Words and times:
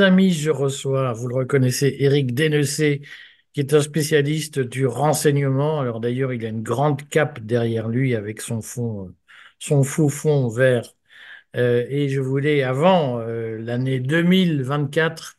amis, 0.00 0.32
je 0.32 0.50
reçois, 0.50 1.12
vous 1.12 1.28
le 1.28 1.36
reconnaissez, 1.36 1.96
Éric 2.00 2.34
Denessé, 2.34 3.02
qui 3.52 3.60
est 3.60 3.74
un 3.74 3.82
spécialiste 3.82 4.58
du 4.60 4.86
renseignement. 4.86 5.80
Alors 5.80 6.00
d'ailleurs, 6.00 6.32
il 6.32 6.44
a 6.44 6.48
une 6.48 6.62
grande 6.62 7.08
cape 7.08 7.40
derrière 7.40 7.88
lui 7.88 8.14
avec 8.14 8.40
son 8.40 8.62
fond, 8.62 9.14
son 9.58 9.82
faux 9.82 10.08
fond 10.08 10.48
vert. 10.48 10.94
Euh, 11.56 11.86
et 11.88 12.08
je 12.08 12.20
voulais, 12.20 12.62
avant 12.62 13.18
euh, 13.20 13.58
l'année 13.58 14.00
2024, 14.00 15.38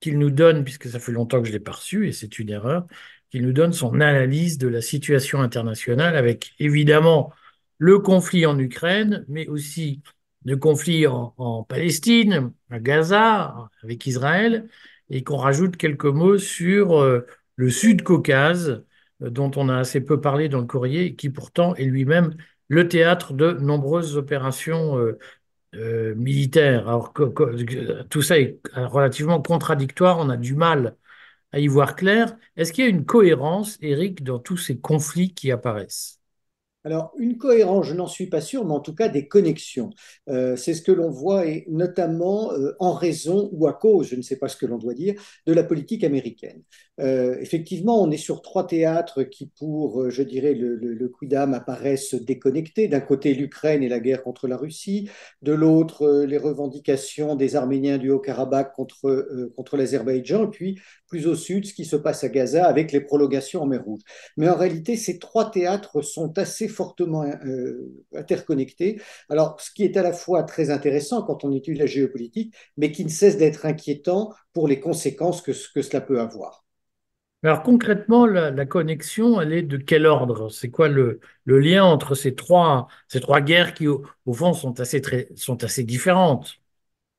qu'il 0.00 0.18
nous 0.18 0.30
donne, 0.30 0.64
puisque 0.64 0.88
ça 0.88 1.00
fait 1.00 1.12
longtemps 1.12 1.40
que 1.42 1.48
je 1.48 1.52
l'ai 1.52 1.60
pas 1.60 1.72
reçu, 1.72 2.08
et 2.08 2.12
c'est 2.12 2.38
une 2.38 2.50
erreur, 2.50 2.86
qu'il 3.30 3.42
nous 3.42 3.52
donne 3.52 3.72
son 3.72 4.00
analyse 4.00 4.58
de 4.58 4.68
la 4.68 4.82
situation 4.82 5.40
internationale 5.40 6.16
avec 6.16 6.54
évidemment 6.58 7.32
le 7.78 7.98
conflit 7.98 8.46
en 8.46 8.58
Ukraine, 8.58 9.24
mais 9.28 9.48
aussi 9.48 10.02
de 10.46 10.54
conflits 10.54 11.06
en, 11.06 11.64
Palestine, 11.64 12.52
à 12.70 12.78
Gaza, 12.80 13.68
avec 13.82 14.06
Israël, 14.06 14.68
et 15.10 15.22
qu'on 15.24 15.36
rajoute 15.36 15.76
quelques 15.76 16.06
mots 16.06 16.38
sur 16.38 17.00
euh, 17.00 17.26
le 17.56 17.70
Sud-Caucase, 17.70 18.84
euh, 19.22 19.30
dont 19.30 19.50
on 19.56 19.68
a 19.68 19.76
assez 19.76 20.00
peu 20.00 20.20
parlé 20.20 20.48
dans 20.48 20.60
le 20.60 20.66
courrier, 20.66 21.16
qui 21.16 21.30
pourtant 21.30 21.74
est 21.74 21.84
lui-même 21.84 22.36
le 22.68 22.88
théâtre 22.88 23.32
de 23.34 23.52
nombreuses 23.52 24.16
opérations 24.16 24.96
euh, 25.74 26.14
militaires. 26.16 26.88
Alors 26.88 27.12
tout 28.08 28.22
ça 28.22 28.38
est 28.38 28.58
relativement 28.74 29.42
contradictoire, 29.42 30.18
on 30.18 30.30
a 30.30 30.36
du 30.36 30.54
mal 30.54 30.96
à 31.52 31.58
y 31.60 31.66
voir 31.68 31.96
clair. 31.96 32.36
Est-ce 32.56 32.72
qu'il 32.72 32.84
y 32.84 32.86
a 32.88 32.90
une 32.90 33.04
cohérence, 33.04 33.78
Eric, 33.82 34.22
dans 34.24 34.38
tous 34.38 34.56
ces 34.56 34.78
conflits 34.78 35.34
qui 35.34 35.50
apparaissent? 35.52 36.20
Alors, 36.86 37.12
une 37.18 37.36
cohérence, 37.36 37.86
je 37.86 37.94
n'en 37.94 38.06
suis 38.06 38.28
pas 38.28 38.40
sûr, 38.40 38.64
mais 38.64 38.72
en 38.72 38.78
tout 38.78 38.94
cas 38.94 39.08
des 39.08 39.26
connexions. 39.26 39.90
Euh, 40.28 40.54
c'est 40.54 40.72
ce 40.72 40.82
que 40.82 40.92
l'on 40.92 41.10
voit, 41.10 41.44
et 41.44 41.64
notamment 41.68 42.52
euh, 42.52 42.76
en 42.78 42.92
raison 42.92 43.50
ou 43.52 43.66
à 43.66 43.72
cause, 43.72 44.06
je 44.06 44.14
ne 44.14 44.22
sais 44.22 44.36
pas 44.36 44.46
ce 44.46 44.56
que 44.56 44.66
l'on 44.66 44.78
doit 44.78 44.94
dire, 44.94 45.20
de 45.46 45.52
la 45.52 45.64
politique 45.64 46.04
américaine. 46.04 46.62
Euh, 47.00 47.38
effectivement, 47.40 48.00
on 48.00 48.12
est 48.12 48.16
sur 48.16 48.40
trois 48.40 48.68
théâtres 48.68 49.24
qui, 49.24 49.50
pour, 49.58 50.10
je 50.10 50.22
dirais, 50.22 50.54
le, 50.54 50.76
le, 50.76 51.12
apparaissent 51.54 52.14
déconnectés. 52.14 52.86
D'un 52.86 53.00
côté, 53.00 53.34
l'Ukraine 53.34 53.82
et 53.82 53.88
la 53.88 53.98
guerre 53.98 54.22
contre 54.22 54.46
la 54.46 54.56
Russie, 54.56 55.10
de 55.42 55.52
l'autre, 55.52 56.24
les 56.24 56.38
revendications 56.38 57.34
des 57.34 57.56
Arméniens 57.56 57.98
du 57.98 58.10
Haut-Karabakh 58.10 58.72
contre, 58.74 59.50
contre 59.56 59.76
l'Azerbaïdjan, 59.76 60.44
et 60.44 60.50
puis 60.50 60.78
plus 61.08 61.26
au 61.26 61.34
sud, 61.34 61.66
ce 61.66 61.74
qui 61.74 61.84
se 61.84 61.96
passe 61.96 62.24
à 62.24 62.28
Gaza 62.28 62.66
avec 62.66 62.92
les 62.92 63.00
prolongations 63.00 63.62
en 63.62 63.66
mer 63.66 63.84
Rouge. 63.84 64.02
Mais 64.36 64.48
en 64.48 64.56
réalité, 64.56 64.96
ces 64.96 65.18
trois 65.18 65.50
théâtres 65.50 66.02
sont 66.02 66.36
assez 66.38 66.68
fortement 66.76 67.24
euh, 67.24 68.04
interconnectés. 68.14 69.00
Alors, 69.28 69.60
ce 69.60 69.70
qui 69.70 69.84
est 69.84 69.96
à 69.96 70.02
la 70.02 70.12
fois 70.12 70.42
très 70.42 70.70
intéressant 70.70 71.22
quand 71.22 71.44
on 71.44 71.52
étudie 71.52 71.78
la 71.78 71.86
géopolitique, 71.86 72.54
mais 72.76 72.92
qui 72.92 73.04
ne 73.04 73.10
cesse 73.10 73.38
d'être 73.38 73.66
inquiétant 73.66 74.32
pour 74.52 74.68
les 74.68 74.80
conséquences 74.80 75.42
que, 75.42 75.52
que 75.74 75.82
cela 75.82 76.00
peut 76.00 76.20
avoir. 76.20 76.64
Alors 77.42 77.62
concrètement, 77.62 78.26
la, 78.26 78.66
connexion, 78.66 79.40
elle 79.40 79.52
est 79.52 79.62
de 79.62 79.76
quel 79.76 80.06
ordre? 80.06 80.48
C'est 80.50 80.70
quoi 80.70 80.88
le, 80.88 81.20
le, 81.44 81.58
lien 81.60 81.84
entre 81.84 82.14
ces 82.14 82.34
trois, 82.34 82.88
ces 83.08 83.20
trois 83.20 83.40
guerres 83.40 83.74
qui, 83.74 83.86
au, 83.86 84.02
au 84.24 84.32
fond, 84.32 84.52
sont 84.52 84.80
assez, 84.80 85.00
très, 85.00 85.28
sont 85.36 85.62
assez 85.62 85.84
différentes? 85.84 86.58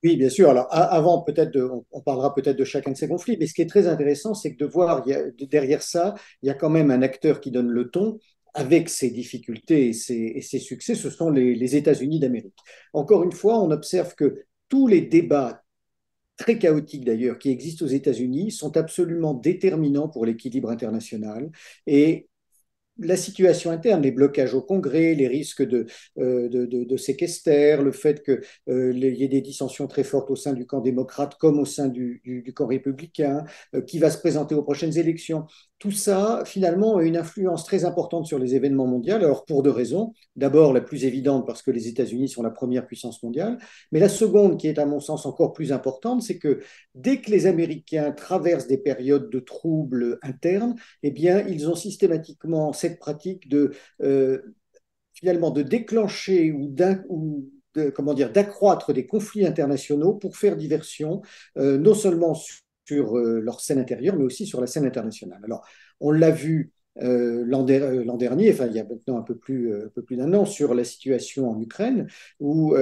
Oui, 0.04 0.16
bien 0.16 0.28
sûr. 0.28 0.48
Alors, 0.50 0.68
avant, 0.70 1.22
peut-être, 1.22 1.58
on, 1.90 2.00
parlera 2.02 2.32
peut-être 2.32 2.56
de 2.56 2.64
chacun 2.64 2.92
de 2.92 2.96
ces 2.96 3.08
conflits, 3.08 3.36
mais 3.38 3.48
ce 3.48 3.54
qui 3.54 3.62
est 3.62 3.68
très 3.68 3.88
intéressant, 3.88 4.32
c'est 4.32 4.54
que 4.54 4.58
de 4.64 4.70
voir 4.70 5.04
derrière 5.40 5.82
ça, 5.82 6.14
il 6.42 6.46
y 6.46 6.50
a 6.50 6.54
quand 6.54 6.70
même 6.70 6.92
un 6.92 7.02
acteur 7.02 7.40
qui 7.40 7.50
donne 7.50 7.68
le 7.68 7.90
ton 7.90 8.18
avec 8.58 8.88
ses 8.88 9.10
difficultés 9.10 9.88
et 9.88 9.92
ses, 9.92 10.58
succès, 10.58 10.94
ce 10.94 11.10
sont 11.10 11.30
les, 11.30 11.76
États-Unis 11.76 12.18
d'Amérique. 12.18 12.58
Encore 12.92 13.22
une 13.22 13.32
fois, 13.32 13.60
on 13.62 13.70
observe 13.70 14.14
que 14.16 14.44
tous 14.68 14.88
les 14.88 15.00
débats 15.00 15.62
très 16.36 16.58
chaotiques 16.58 17.04
d'ailleurs 17.04 17.38
qui 17.38 17.50
existent 17.50 17.84
aux 17.84 17.88
États-Unis 17.88 18.50
sont 18.50 18.76
absolument 18.76 19.34
déterminants 19.34 20.08
pour 20.08 20.26
l'équilibre 20.26 20.70
international 20.70 21.50
et 21.86 22.28
la 22.98 23.16
situation 23.16 23.70
interne, 23.70 24.02
les 24.02 24.10
blocages 24.10 24.54
au 24.54 24.62
Congrès, 24.62 25.14
les 25.14 25.28
risques 25.28 25.62
de, 25.62 25.86
euh, 26.18 26.48
le 26.50 27.92
fait 27.92 28.24
qu'il 28.24 28.40
euh, 28.68 28.92
y 28.92 29.22
ait 29.24 29.28
des 29.28 29.40
dissensions 29.40 29.86
très 29.86 30.02
fortes 30.02 30.30
au 30.30 30.36
sein 30.36 30.52
du 30.52 30.66
camp 30.66 30.80
démocrate 30.80 31.36
comme 31.38 31.60
au 31.60 31.64
sein 31.64 31.86
du, 31.86 32.20
du, 32.24 32.52
camp 32.52 32.66
républicain, 32.66 33.44
euh, 33.76 33.82
qui 33.82 34.00
va 34.00 34.10
se 34.10 34.18
présenter 34.18 34.56
aux 34.56 34.64
prochaines 34.64 34.98
élections. 34.98 35.46
Tout 35.78 35.92
ça, 35.92 36.42
finalement, 36.44 36.96
a 36.96 37.04
une 37.04 37.16
influence 37.16 37.64
très 37.64 37.84
importante 37.84 38.26
sur 38.26 38.40
les 38.40 38.56
événements 38.56 38.88
mondiaux, 38.88 39.14
alors 39.14 39.44
pour 39.44 39.62
deux 39.62 39.70
raisons. 39.70 40.12
D'abord, 40.34 40.72
la 40.72 40.80
plus 40.80 41.04
évidente, 41.04 41.46
parce 41.46 41.62
que 41.62 41.70
les 41.70 41.86
États-Unis 41.86 42.28
sont 42.28 42.42
la 42.42 42.50
première 42.50 42.84
puissance 42.84 43.22
mondiale, 43.22 43.58
mais 43.92 44.00
la 44.00 44.08
seconde, 44.08 44.58
qui 44.58 44.66
est 44.66 44.80
à 44.80 44.86
mon 44.86 44.98
sens 44.98 45.24
encore 45.24 45.52
plus 45.52 45.70
importante, 45.70 46.22
c'est 46.22 46.38
que 46.38 46.60
dès 46.96 47.20
que 47.20 47.30
les 47.30 47.46
Américains 47.46 48.10
traversent 48.10 48.66
des 48.66 48.78
périodes 48.78 49.30
de 49.30 49.38
troubles 49.38 50.18
internes, 50.22 50.74
eh 51.04 51.12
bien, 51.12 51.46
ils 51.46 51.68
ont 51.68 51.76
systématiquement 51.76 52.72
cette 52.72 52.98
pratique 52.98 53.48
de 53.48 53.70
euh, 54.02 54.42
finalement 55.14 55.50
de 55.52 55.62
déclencher 55.62 56.50
ou, 56.52 56.68
d'accroître 57.74 58.92
des 58.92 59.06
conflits 59.06 59.46
internationaux 59.46 60.14
pour 60.14 60.36
faire 60.36 60.56
diversion, 60.56 61.22
euh, 61.56 61.78
non 61.78 61.94
seulement 61.94 62.34
sur 62.34 62.58
euh, 62.94 63.40
leur 63.40 63.60
scène 63.60 63.78
intérieure, 63.78 64.16
mais 64.16 64.24
aussi 64.24 64.46
sur 64.46 64.60
la 64.60 64.66
scène 64.66 64.86
internationale. 64.86 65.40
Alors, 65.44 65.66
on 66.00 66.10
l'a 66.10 66.30
vu 66.30 66.72
l'an 67.00 67.62
dernier, 67.62 68.52
enfin 68.52 68.66
il 68.66 68.74
y 68.74 68.80
a 68.80 68.84
maintenant 68.84 69.18
un 69.18 69.22
peu 69.22 69.36
plus, 69.36 69.72
un 69.72 69.88
peu 69.94 70.02
plus 70.02 70.16
d'un 70.16 70.34
an, 70.34 70.44
sur 70.44 70.74
la 70.74 70.82
situation 70.82 71.48
en 71.48 71.60
Ukraine, 71.60 72.08
où 72.40 72.74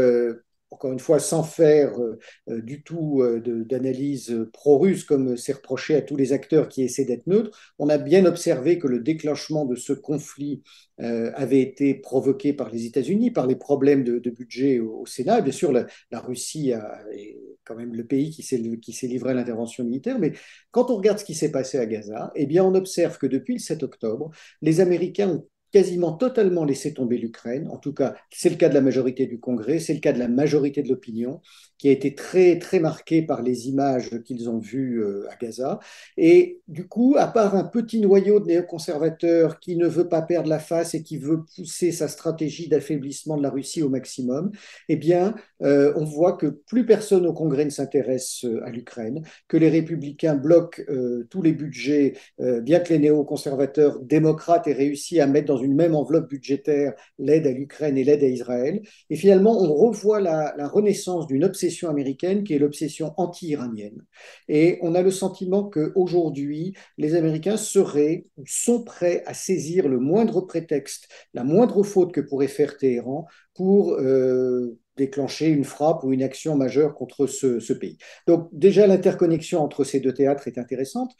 encore 0.71 0.93
une 0.93 0.99
fois, 0.99 1.21
sans 1.21 1.43
faire 1.43 1.99
euh, 2.00 2.19
euh, 2.49 2.60
du 2.60 2.82
tout 2.82 3.22
euh, 3.22 3.41
d'analyse 3.41 4.37
pro-russe, 4.53 5.04
comme 5.04 5.37
c'est 5.37 5.53
reproché 5.53 5.94
à 5.94 6.03
tous 6.03 6.16
les 6.16 6.32
acteurs 6.32 6.69
qui 6.69 6.82
essaient 6.82 7.04
d'être 7.04 7.27
neutres, 7.27 7.75
on 7.78 7.88
a 7.88 7.99
bien 7.99 8.27
observé 8.27 8.78
que 8.78 8.88
le 8.88 9.00
déclenchement 9.00 9.65
de 9.65 9.77
ce 9.77 9.93
conflit 9.93 10.62
avait 10.99 11.60
été 11.60 11.94
provoqué 11.94 12.54
par 12.54 12.71
les 12.71 12.87
États-Unis, 12.87 13.31
par 13.31 13.47
les 13.47 13.56
problèmes 13.56 14.03
de, 14.03 14.31
budget 14.31 14.78
au, 14.81 15.04
Sénat. 15.04 15.43
Bien 15.43 15.53
sûr, 15.53 15.71
la, 15.71 15.87
Russie 16.21 16.71
est 16.71 17.37
quand 17.65 17.77
même 17.77 17.94
le 17.94 18.06
pays 18.06 18.31
qui 18.31 18.43
s'est 18.43 19.06
livré 19.06 19.31
à 19.33 19.34
l'intervention 19.34 19.84
militaire, 19.84 20.19
mais 20.19 20.33
quand 20.71 20.91
on 20.91 20.97
regarde 20.97 21.19
ce 21.19 21.25
qui 21.27 21.34
s'est 21.34 21.50
passé 21.53 21.77
à 21.77 21.84
Gaza, 21.84 22.33
eh 22.34 22.47
bien, 22.47 22.65
on 22.65 22.75
observe 22.75 23.19
que 23.19 23.27
depuis 23.27 23.54
le 23.54 23.60
7 23.60 23.83
octobre, 23.83 24.31
les 24.62 24.81
Américains 24.81 25.28
ont 25.28 25.47
quasiment 25.72 26.12
totalement 26.12 26.65
laissé 26.65 26.94
tomber 26.94 27.19
l'Ukraine. 27.19 27.69
En 27.69 27.78
tout 27.78 27.93
cas, 27.93 28.15
c'est 28.31 28.50
le 28.50 28.56
cas 28.56 28.69
de 28.69 28.75
la 28.75 28.81
majorité 28.81 29.27
du 29.27 29.41
Congrès, 29.41 29.78
c'est 29.78 29.94
le 29.94 30.00
cas 30.00 30.12
de 30.12 30.19
la 30.19 30.28
majorité 30.28 30.82
de 30.82 30.88
l'opinion, 30.88 31.41
qui 31.79 31.89
a 31.89 31.93
été 31.93 32.15
très, 32.15 32.59
très 32.59 32.81
marquée 32.81 33.23
par 33.23 33.43
les 33.43 33.69
images 33.69 34.11
qu'ils 34.25 34.49
ont 34.49 34.59
vues 34.59 35.03
euh, 35.03 35.27
à 35.31 35.37
Gaza. 35.37 35.79
Et 36.17 36.61
du 36.69 36.87
coup, 36.89 37.17
à 37.19 37.27
part 37.27 37.55
un 37.55 37.65
petit 37.65 38.01
noyau 38.01 38.41
de 38.41 38.47
néoconservateurs 38.47 39.61
qui 39.61 39.77
ne 39.77 39.87
veut 39.87 40.09
pas 40.09 40.23
perdre 40.23 40.49
la 40.49 40.59
face 40.59 40.95
et 40.95 41.03
qui 41.03 41.19
veut 41.19 41.43
pousser 41.55 41.93
sa 41.93 42.09
stratégie 42.09 42.69
d'affaiblissement 42.69 43.37
de 43.37 43.43
la 43.43 43.51
Russie 43.51 43.83
au 43.83 43.89
maximum, 43.89 44.51
eh 44.89 44.97
bien, 44.97 45.35
euh, 45.63 45.93
on 45.97 46.05
voit 46.05 46.37
que 46.37 46.47
plus 46.47 46.87
personne 46.87 47.27
au 47.27 47.33
Congrès 47.33 47.65
ne 47.65 47.71
s'intéresse 47.71 48.45
euh, 48.45 48.65
à 48.65 48.71
l'Ukraine, 48.71 49.23
que 49.49 49.57
les 49.57 49.69
républicains 49.69 50.35
bloquent 50.35 50.83
tous 51.31 51.43
les 51.43 51.53
budgets, 51.53 52.15
bien 52.39 52.81
que 52.81 52.93
les 52.93 52.99
néoconservateurs 52.99 54.01
démocrates 54.01 54.67
aient 54.67 54.73
réussi 54.73 55.21
à 55.21 55.27
mettre 55.27 55.47
dans 55.47 55.57
une 55.57 55.75
même 55.75 55.95
enveloppe 55.95 56.29
budgétaire 56.29 56.95
l'aide 57.19 57.47
à 57.47 57.53
l'Ukraine 57.53 57.99
et 57.99 58.05
l'aide 58.05 58.23
à 58.23 58.29
Israël. 58.29 58.83
Et 59.11 59.17
finalement, 59.17 59.61
on 59.61 59.75
revoit 59.75 60.21
la, 60.21 60.55
renaissance 60.69 61.27
d'une 61.27 61.45
obsession 61.45 61.66
américaine 61.88 62.44
qui 62.44 62.54
est 62.54 62.59
l'obsession 62.59 63.15
anti-iranienne. 63.16 64.04
Et 64.49 64.78
on 64.82 64.94
a 64.94 65.03
le 65.03 65.10
sentiment 65.10 65.65
qu'aujourd'hui, 65.65 66.74
les 66.98 67.15
Américains 67.15 67.57
seraient 67.57 68.27
ou 68.36 68.45
sont 68.47 68.83
prêts 68.83 69.22
à 69.27 69.34
saisir 69.34 69.89
le 69.89 69.98
moindre 69.98 70.41
prétexte, 70.41 71.09
la 71.34 71.45
moindre 71.45 71.83
faute 71.83 72.13
que 72.13 72.21
pourrait 72.21 72.48
faire 72.48 72.77
Téhéran 72.77 73.27
pour 73.54 73.92
euh, 73.95 74.78
déclencher 74.97 75.48
une 75.48 75.65
frappe 75.65 76.04
ou 76.04 76.13
une 76.13 76.22
action 76.22 76.57
majeure 76.57 76.95
contre 76.95 77.27
ce, 77.27 77.60
ce 77.60 77.72
pays. 77.72 77.98
Donc 78.27 78.48
déjà, 78.53 78.86
l'interconnexion 78.86 79.60
entre 79.60 79.84
ces 79.84 80.01
deux 80.01 80.15
théâtres 80.15 80.48
est 80.48 80.59
intéressante 80.59 81.15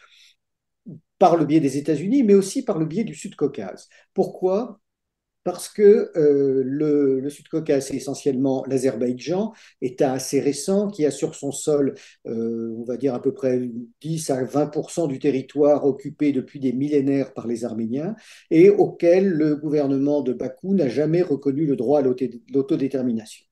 par 1.19 1.37
le 1.37 1.45
biais 1.45 1.61
des 1.61 1.77
États-Unis, 1.79 2.23
mais 2.23 2.35
aussi 2.35 2.65
par 2.65 2.79
le 2.79 2.87
biais 2.87 3.05
du 3.05 3.15
Sud-Caucase. 3.15 3.89
Pourquoi? 4.15 4.81
Parce 5.47 5.69
que 5.69 6.11
euh, 6.17 6.65
le, 6.67 7.31
Sud-Caucase, 7.31 7.87
c'est 7.87 7.95
essentiellement 7.95 8.65
l'Azerbaïdjan, 8.67 9.53
État 9.81 10.13
assez 10.13 10.41
récent 10.41 10.89
qui 10.89 11.07
a 11.07 11.13
sur 11.13 11.37
son 11.37 11.53
sol, 11.53 11.95
euh, 12.27 12.75
on 12.77 12.83
va 12.83 12.97
dire 12.97 13.15
à 13.15 13.23
peu 13.23 13.33
près 13.33 13.71
10 14.01 14.31
à 14.31 14.43
20 14.43 15.07
du 15.07 15.21
territoire 15.21 15.85
occupé 15.85 16.33
depuis 16.33 16.59
des 16.59 16.73
millénaires 16.73 17.33
par 17.33 17.47
les 17.47 17.65
Arméniens, 17.65 18.17
et 18.51 18.71
auquel 18.71 19.29
le 19.29 19.55
gouvernement 19.55 20.21
de 20.21 20.33
Bakou 20.33 20.75
n'a 20.75 20.89
jamais 20.89 21.23
reconnu 21.23 21.65
le 21.65 21.77
droit 21.77 22.01
à 22.01 22.03
l'autodétermination. 22.03 23.47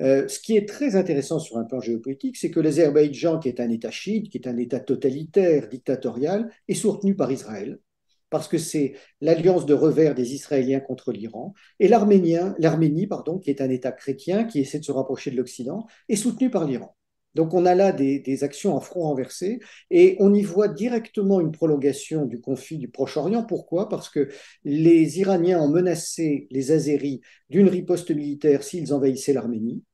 Euh, 0.00 0.28
ce 0.28 0.40
qui 0.40 0.56
est 0.56 0.66
très 0.66 0.96
intéressant 0.96 1.38
sur 1.38 1.58
un 1.58 1.64
plan 1.64 1.82
géopolitique, 1.82 2.38
c'est 2.38 2.50
que 2.50 2.60
l'Azerbaïdjan, 2.60 3.40
qui 3.40 3.48
est 3.48 3.60
un 3.60 3.68
État 3.68 3.90
chiite, 3.90 4.30
qui 4.30 4.38
est 4.38 4.48
un 4.48 4.56
État 4.56 4.80
totalitaire, 4.80 5.68
dictatorial, 5.68 6.50
est 6.66 6.74
soutenu 6.74 7.14
par 7.14 7.30
Israël, 7.30 7.78
parce 8.30 8.48
que 8.48 8.58
c'est 8.58 8.94
l'alliance 9.20 9.66
de 9.66 9.74
revers 9.74 10.14
des 10.14 10.34
Israéliens 10.34 10.80
contre 10.80 11.12
l'Iran, 11.12 11.54
et 11.80 11.88
l'Arménie, 11.88 13.06
pardon, 13.06 13.38
qui 13.38 13.50
est 13.50 13.60
un 13.60 13.70
État 13.70 13.92
chrétien, 13.92 14.44
qui 14.44 14.60
essaie 14.60 14.78
de 14.78 14.84
se 14.84 14.92
rapprocher 14.92 15.30
de 15.30 15.36
l'Occident, 15.36 15.86
est 16.08 16.16
soutenu 16.16 16.50
par 16.50 16.64
l'Iran. 16.64 16.96
Donc 17.36 17.52
on 17.52 17.66
a 17.66 17.74
là 17.74 17.92
des, 17.92 18.44
actions 18.44 18.78
à 18.78 18.80
front 18.80 19.02
renversé 19.02 19.60
et 19.90 20.16
on 20.20 20.32
y 20.32 20.42
voit 20.42 20.68
directement 20.68 21.38
une 21.38 21.52
prolongation 21.52 22.24
du 22.24 22.40
conflit 22.40 22.78
du 22.78 22.88
Proche-Orient. 22.88 23.44
Pourquoi? 23.44 23.90
Parce 23.90 24.08
que 24.08 24.30
les 24.64 25.20
Iraniens 25.20 25.60
ont 25.60 25.68
menacé 25.68 26.48
les 26.50 26.72
Azéris 26.72 27.20
d'une 27.50 27.68
riposte 27.68 28.10
militaire 28.10 28.62
s'ils 28.62 28.94
envahissaient 28.94 29.34
l'Arménie. 29.34 29.84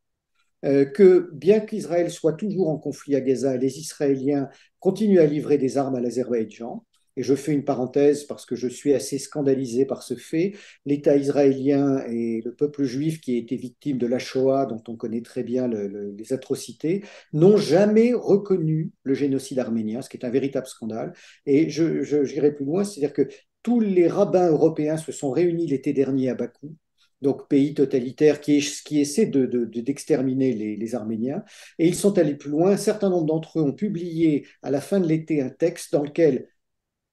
Euh, 0.64 0.84
que 0.84 1.30
bien 1.32 1.58
qu'Israël 1.58 2.12
soit 2.12 2.34
toujours 2.34 2.68
en 2.68 2.78
conflit 2.78 3.16
à 3.16 3.20
Gaza, 3.20 3.56
les 3.56 3.80
Israéliens 3.80 4.48
continuent 4.78 5.18
à 5.18 5.26
livrer 5.26 5.58
des 5.58 5.76
armes 5.76 5.96
à 5.96 6.00
l'Azerbaïdjan. 6.00 6.84
Et 7.16 7.22
je 7.22 7.34
fais 7.34 7.52
une 7.52 7.64
parenthèse 7.64 8.24
parce 8.24 8.46
que 8.46 8.56
je 8.56 8.68
suis 8.68 8.94
assez 8.94 9.18
scandalisé 9.18 9.84
par 9.84 10.02
ce 10.02 10.14
fait. 10.14 10.52
L'État 10.86 11.16
israélien 11.16 12.02
et 12.08 12.40
le 12.44 12.54
peuple 12.54 12.84
juif 12.84 13.20
qui 13.20 13.34
a 13.34 13.38
été 13.38 13.56
victime 13.56 13.98
de 13.98 14.06
la 14.06 14.18
Shoah, 14.18 14.66
dont 14.66 14.82
on 14.88 14.96
connaît 14.96 15.22
très 15.22 15.42
bien 15.42 15.68
le, 15.68 15.88
le, 15.88 16.10
les 16.12 16.32
atrocités, 16.32 17.04
n'ont 17.32 17.56
jamais 17.56 18.12
reconnu 18.14 18.92
le 19.02 19.14
génocide 19.14 19.58
arménien, 19.58 20.02
ce 20.02 20.08
qui 20.08 20.16
est 20.16 20.24
un 20.24 20.30
véritable 20.30 20.66
scandale. 20.66 21.12
Et 21.46 21.68
j'irai 21.68 22.04
je, 22.04 22.48
plus 22.50 22.64
loin, 22.64 22.84
c'est-à-dire 22.84 23.12
que 23.12 23.28
tous 23.62 23.80
les 23.80 24.08
rabbins 24.08 24.48
européens 24.50 24.96
se 24.96 25.12
sont 25.12 25.30
réunis 25.30 25.66
l'été 25.66 25.92
dernier 25.92 26.30
à 26.30 26.34
Bakou 26.34 26.74
donc 27.22 27.48
pays 27.48 27.72
totalitaire 27.72 28.40
qui, 28.40 28.56
essaie 29.00 29.26
d'exterminer 29.26 30.50
de, 30.50 30.54
de, 30.54 30.58
les, 30.58 30.76
les, 30.76 30.94
Arméniens. 30.94 31.44
Et 31.78 31.86
ils 31.86 31.94
sont 31.94 32.18
allés 32.18 32.34
plus 32.34 32.50
loin. 32.50 32.72
Un 32.72 32.76
certain 32.76 33.08
nombre 33.08 33.26
d'entre 33.26 33.60
eux 33.60 33.62
ont 33.62 33.72
publié 33.72 34.46
à 34.62 34.70
la 34.70 34.80
fin 34.80 35.00
de 35.00 35.06
l'été 35.06 35.40
un 35.40 35.48
texte 35.48 35.92
dans 35.92 36.02
lequel 36.02 36.48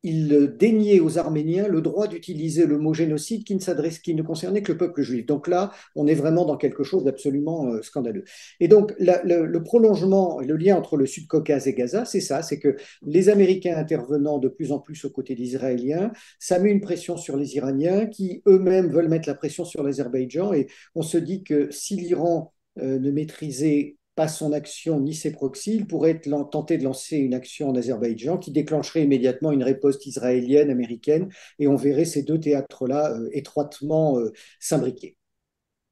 il 0.03 0.55
déniait 0.57 0.99
aux 0.99 1.17
Arméniens 1.17 1.67
le 1.67 1.81
droit 1.81 2.07
d'utiliser 2.07 2.65
le 2.65 2.77
mot 2.77 2.93
génocide 2.93 3.43
qui 3.43 3.55
ne 3.55 3.59
s'adresse, 3.59 3.99
qui 3.99 4.15
concernait 4.17 4.61
que 4.61 4.71
le 4.71 4.77
peuple 4.77 5.01
juif. 5.01 5.25
Donc 5.25 5.47
là, 5.47 5.71
on 5.95 6.07
est 6.07 6.15
vraiment 6.15 6.45
dans 6.45 6.57
quelque 6.57 6.83
chose 6.83 7.03
d'absolument 7.03 7.67
euh, 7.67 7.81
scandaleux. 7.81 8.23
Et 8.59 8.67
donc 8.67 8.93
le, 8.99 9.57
prolongement, 9.59 10.39
le 10.39 10.55
lien 10.55 10.77
entre 10.77 10.97
le 10.97 11.05
Sud-Caucase 11.05 11.67
et 11.67 11.73
Gaza, 11.73 12.05
c'est 12.05 12.21
ça, 12.21 12.41
c'est 12.41 12.59
que 12.59 12.77
les 13.01 13.29
Américains 13.29 13.75
intervenant 13.77 14.39
de 14.39 14.47
plus 14.47 14.71
en 14.71 14.79
plus 14.79 15.03
aux 15.05 15.09
côtés 15.09 15.35
des 15.35 15.43
Israéliens, 15.43 16.11
ça 16.39 16.59
met 16.59 16.71
une 16.71 16.81
pression 16.81 17.17
sur 17.17 17.35
les 17.35 17.55
Iraniens 17.55 18.05
qui 18.05 18.41
eux-mêmes 18.47 18.89
veulent 18.89 19.09
mettre 19.09 19.27
la 19.27 19.35
pression 19.35 19.65
sur 19.65 19.83
l'Azerbaïdjan. 19.83 20.53
Et 20.53 20.67
on 20.95 21.01
se 21.01 21.17
dit 21.17 21.43
que 21.43 21.69
si 21.71 21.95
l'Iran 21.95 22.53
euh, 22.79 22.99
ne 22.99 23.11
maîtrisait 23.11 23.97
pas 24.19 24.27
son 24.27 24.51
action 24.51 25.00
ni 25.00 25.13
ses 25.13 25.31
proxys, 25.31 25.75
il 25.75 25.88
pourrait 25.88 26.19
tenter 26.19 26.77
de 26.77 26.83
lancer 26.83 27.16
une 27.16 27.33
action 27.33 27.69
en 27.69 27.75
Azerbaïdjan 27.75 28.38
qui 28.38 28.51
déclencherait 28.51 29.04
immédiatement 29.04 29.54
une 29.54 29.63
riposte 29.63 30.06
israélienne, 30.07 30.69
américaine, 30.69 31.30
et 31.57 31.69
on 31.69 31.77
verrait 31.77 32.04
ces 32.04 32.24
deux 32.24 32.38
théâtres-là 32.38 33.13
euh, 33.13 33.30
étroitement 33.31 34.19
euh, 34.19 34.33
s'imbriquer. 34.60 35.16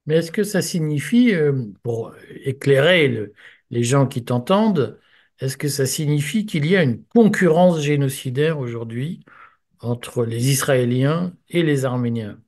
Mais 0.07 0.15
est-ce 0.17 0.33
que 0.33 0.43
ça 0.43 0.61
signifie, 0.61 1.33
euh, 1.33 1.53
pour 1.83 2.13
éclairer 2.43 3.07
le, 3.07 3.31
les 3.69 3.83
gens 3.83 4.07
qui 4.07 4.25
t'entendent, 4.25 4.99
est-ce 5.39 5.55
que 5.55 5.69
ça 5.69 5.85
signifie 5.85 6.45
qu'il 6.45 6.65
y 6.65 6.75
a 6.75 6.83
une 6.83 7.05
concurrence 7.05 7.79
génocidaire 7.79 8.59
aujourd'hui 8.59 9.21
entre 9.79 10.25
les 10.25 10.49
Israéliens 10.49 11.33
et 11.47 11.63
les 11.63 11.85
Arméniens? 11.85 12.41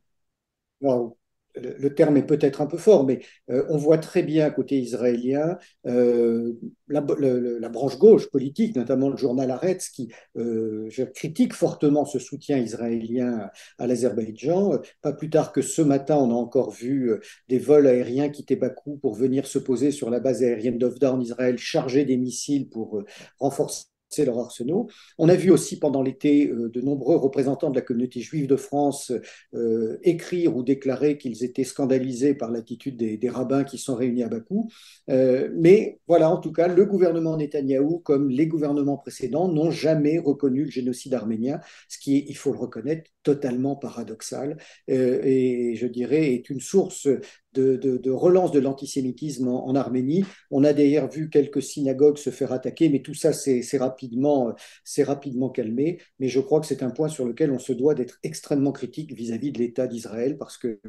Le 1.56 1.94
terme 1.94 2.18
est 2.18 2.26
peut-être 2.26 2.62
un 2.62 2.66
peu 2.66 2.78
fort, 2.78 3.06
mais 3.06 3.20
euh, 3.50 3.66
on 3.70 3.78
voit 3.78 3.98
très 3.98 4.24
bien 4.24 4.50
côté 4.50 4.80
israélien 4.80 5.58
euh, 5.88 6.54
la, 6.88 7.02
branche 7.02 7.98
gauche 7.98 8.30
politique, 8.30 8.76
notamment 8.76 9.10
le 9.10 9.18
journal 9.18 9.52
Haaretz, 9.52 9.90
qui 9.90 10.12
euh, 10.38 10.90
critique 11.14 11.54
fortement 11.54 12.06
ce 12.06 12.20
soutien 12.20 12.58
israélien 12.58 13.50
à, 13.78 13.88
l'Azerbaïdjan. 13.88 14.80
Pas 15.02 15.14
plus 15.14 15.30
tard 15.30 15.52
que 15.52 15.62
ce 15.62 15.82
matin, 15.82 16.18
on 16.18 16.32
a 16.32 16.34
encore 16.34 16.72
vu 16.72 17.12
des 17.48 17.60
vols 17.60 17.88
aériens 17.88 18.30
quitter 18.30 18.56
Bakou 18.56 18.98
pour 18.98 19.16
venir 19.16 19.48
se 19.48 19.60
poser 19.60 19.92
sur 19.92 20.10
la 20.10 20.20
base 20.20 20.44
aérienne 20.44 20.78
d'Ovda 20.78 21.14
en 21.14 21.20
Israël, 21.20 21.58
chargés 21.58 22.06
des 22.06 22.18
missiles 22.18 22.70
pour 22.70 23.04
renforcer 23.40 23.89
leurs 24.18 24.40
arsenaux. 24.40 24.90
On 25.18 25.30
a 25.30 25.36
vu 25.36 25.52
aussi 25.52 25.80
pendant 25.80 26.02
l'été 26.02 26.50
euh, 26.50 26.70
de 26.70 26.82
nombreux 26.82 27.16
représentants 27.16 27.70
de 27.70 27.76
la 27.76 27.82
communauté 27.82 28.20
juive 28.22 28.48
de 28.48 28.56
France 28.56 29.12
euh, 29.54 29.98
écrire 30.04 30.56
ou 30.56 30.64
déclarer 30.64 31.18
qu'ils 31.18 31.44
étaient 31.44 31.64
scandalisés 31.64 32.34
par 32.34 32.52
l'attitude 32.52 32.98
des, 32.98 33.30
rabbins 33.30 33.64
qui 33.64 33.78
sont 33.78 33.96
réunis 33.96 34.24
à 34.24 34.28
Bakou. 34.28 34.70
Euh, 35.10 35.50
mais 35.56 36.00
voilà, 36.08 36.32
en 36.32 36.38
tout 36.38 36.52
cas, 36.52 36.68
le 36.68 36.86
gouvernement 36.86 37.38
Netanyahou, 37.38 38.00
comme 38.00 38.30
les 38.30 38.48
gouvernements 38.48 38.98
précédents, 38.98 39.48
n'ont 39.48 39.72
jamais 39.72 40.18
reconnu 40.18 40.66
le 40.66 40.72
génocide 40.72 41.14
arménien, 41.14 41.60
ce 41.88 42.00
qui 42.00 42.26
il 42.28 42.36
faut 42.36 42.52
le 42.52 42.58
reconnaître, 42.58 43.10
totalement 43.22 43.76
paradoxal 43.76 44.58
et 44.88 45.76
je 45.76 45.88
dirais 45.88 46.34
est 46.34 46.50
une 46.50 46.62
source 46.62 47.08
de, 47.54 48.10
relance 48.10 48.52
de 48.52 48.60
l'antisémitisme 48.60 49.48
en, 49.48 49.76
Arménie. 49.76 50.26
On 50.52 50.64
a 50.64 50.74
d'ailleurs 50.74 51.10
vu 51.10 51.30
quelques 51.30 51.62
synagogues 51.62 52.18
se 52.18 52.30
faire 52.30 52.52
attaquer, 52.52 52.90
mais 52.90 53.02
tout 53.02 53.14
ça 53.14 53.34
s'est 53.34 53.64
rapidement, 53.78 54.54
rapidement 55.00 55.50
calmé. 55.50 56.00
Mais 56.20 56.28
je 56.28 56.40
crois 56.40 56.60
que 56.60 56.68
c'est 56.68 56.84
un 56.84 56.90
point 56.90 57.08
sur 57.08 57.26
lequel 57.26 57.52
on 57.52 57.60
se 57.60 57.74
doit 57.74 57.96
d'être 57.96 58.20
extrêmement 58.24 58.72
critique 58.72 59.14
vis-à-vis 59.14 59.50
-vis 59.50 59.54
de 59.54 59.60
l'État 59.60 59.88
d'Israël, 59.88 60.38
parce 60.38 60.58
que 60.58 60.80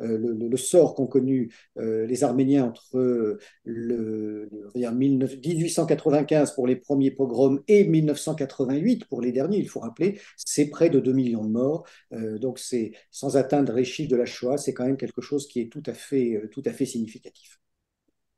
euh, 0.00 0.18
le, 0.18 0.56
sort 0.56 0.94
qu'ont 0.94 1.06
connu 1.06 1.52
euh, 1.78 2.06
les 2.06 2.24
Arméniens 2.24 2.64
entre 2.64 3.38
le, 3.64 4.48
le 4.48 4.48
1895 4.74 6.54
pour 6.54 6.66
les 6.66 6.76
premiers 6.76 7.10
pogroms 7.10 7.60
et 7.68 7.84
1988 7.84 9.06
pour 9.06 9.20
les 9.20 9.32
derniers, 9.32 9.58
il 9.58 9.68
faut 9.68 9.80
rappeler, 9.80 10.20
c'est 10.36 10.66
près 10.66 10.90
de 10.90 11.00
2 11.00 11.12
millions 11.12 11.44
de 11.44 11.50
morts. 11.50 11.84
Euh, 12.12 12.38
donc 12.38 12.58
c'est 12.58 12.92
sans 13.10 13.36
atteindre 13.36 13.72
les 13.72 13.84
chiffres 13.84 14.10
de 14.10 14.16
la 14.16 14.26
Shoah, 14.26 14.58
c'est 14.58 14.74
quand 14.74 14.84
même 14.84 14.96
quelque 14.96 15.20
chose 15.20 15.46
qui 15.48 15.60
est 15.60 15.68
tout 15.70 15.82
à 15.86 15.94
fait, 15.94 15.97
euh, 16.12 16.48
tout 16.48 16.62
à 16.66 16.72
fait 16.72 16.86
significatif. 16.86 17.60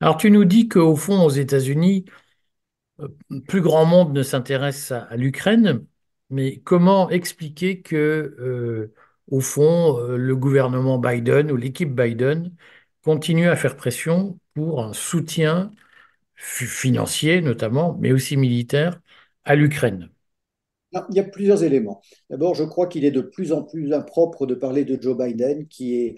Alors 0.00 0.16
tu 0.16 0.30
nous 0.30 0.44
dis 0.44 0.68
qu'au 0.68 0.96
fond, 0.96 1.24
aux 1.24 1.30
États-Unis, 1.30 2.04
euh, 3.00 3.08
plus 3.48 3.60
grand 3.62 3.84
monde 3.84 4.12
ne 4.12 4.22
s'intéresse 4.22 4.92
à, 4.92 5.02
à 5.04 5.16
l'Ukraine, 5.16 5.86
mais 6.30 6.58
comment 6.60 7.10
expliquer 7.10 7.82
que, 7.82 7.96
euh, 8.40 8.94
au 9.28 9.40
fond, 9.40 9.98
le 10.08 10.36
gouvernement 10.36 10.98
Biden 10.98 11.50
ou 11.52 11.56
l'équipe 11.56 11.94
Biden 11.94 12.54
continue 13.04 13.48
à 13.48 13.56
faire 13.56 13.76
pression 13.76 14.38
pour 14.54 14.82
un 14.84 14.92
soutien 14.92 15.70
financier 16.36 17.42
notamment, 17.42 17.96
mais 18.00 18.12
aussi 18.12 18.36
militaire, 18.36 19.00
à 19.44 19.56
l'Ukraine? 19.56 20.10
Il 21.10 21.14
y 21.16 21.20
a 21.20 21.24
plusieurs 21.24 21.62
éléments. 21.62 22.00
D'abord, 22.30 22.54
je 22.56 22.64
crois 22.64 22.88
qu'il 22.88 23.04
est 23.04 23.12
de 23.12 23.20
plus 23.20 23.52
en 23.52 23.62
plus 23.62 23.92
impropre 23.92 24.46
de 24.46 24.54
parler 24.54 24.84
de 24.84 25.00
Joe 25.00 25.16
Biden, 25.16 25.68
qui 25.68 25.94
est 25.96 26.16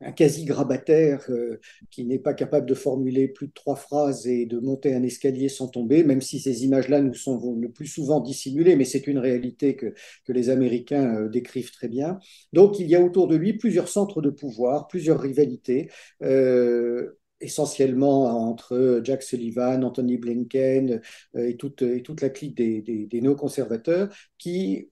un 0.00 0.12
quasi-grabataire 0.12 1.24
euh, 1.30 1.60
qui 1.90 2.04
n'est 2.04 2.18
pas 2.18 2.34
capable 2.34 2.66
de 2.66 2.74
formuler 2.74 3.28
plus 3.28 3.48
de 3.48 3.52
trois 3.52 3.76
phrases 3.76 4.26
et 4.26 4.46
de 4.46 4.58
monter 4.58 4.94
un 4.94 5.02
escalier 5.02 5.48
sans 5.48 5.68
tomber, 5.68 6.04
même 6.04 6.20
si 6.20 6.40
ces 6.40 6.64
images-là 6.64 7.00
nous 7.00 7.14
sont 7.14 7.56
le 7.56 7.70
plus 7.70 7.86
souvent 7.86 8.20
dissimulées, 8.20 8.76
mais 8.76 8.84
c'est 8.84 9.06
une 9.06 9.18
réalité 9.18 9.76
que, 9.76 9.94
les 10.28 10.48
Américains 10.48 11.16
euh, 11.16 11.28
décrivent 11.28 11.72
très 11.72 11.88
bien. 11.88 12.18
Donc 12.52 12.78
il 12.78 12.88
y 12.88 12.94
a 12.94 13.02
autour 13.02 13.26
de 13.28 13.36
lui 13.36 13.54
plusieurs 13.54 13.88
centres 13.88 14.22
de 14.22 14.30
pouvoir, 14.30 14.86
plusieurs 14.88 15.20
rivalités. 15.20 15.90
Euh, 16.22 17.18
essentiellement 17.42 18.26
entre 18.26 19.00
Jack 19.02 19.22
Sullivan, 19.22 19.82
Anthony 19.82 20.18
Blinken 20.18 21.00
et 21.34 21.56
toute, 21.56 21.80
et 21.80 22.02
toute 22.02 22.20
la 22.20 22.28
clique 22.28 22.54
des, 22.54 22.82
des, 22.82 23.06
des 23.06 23.20
néoconservateurs 23.22 24.14
qui 24.36 24.90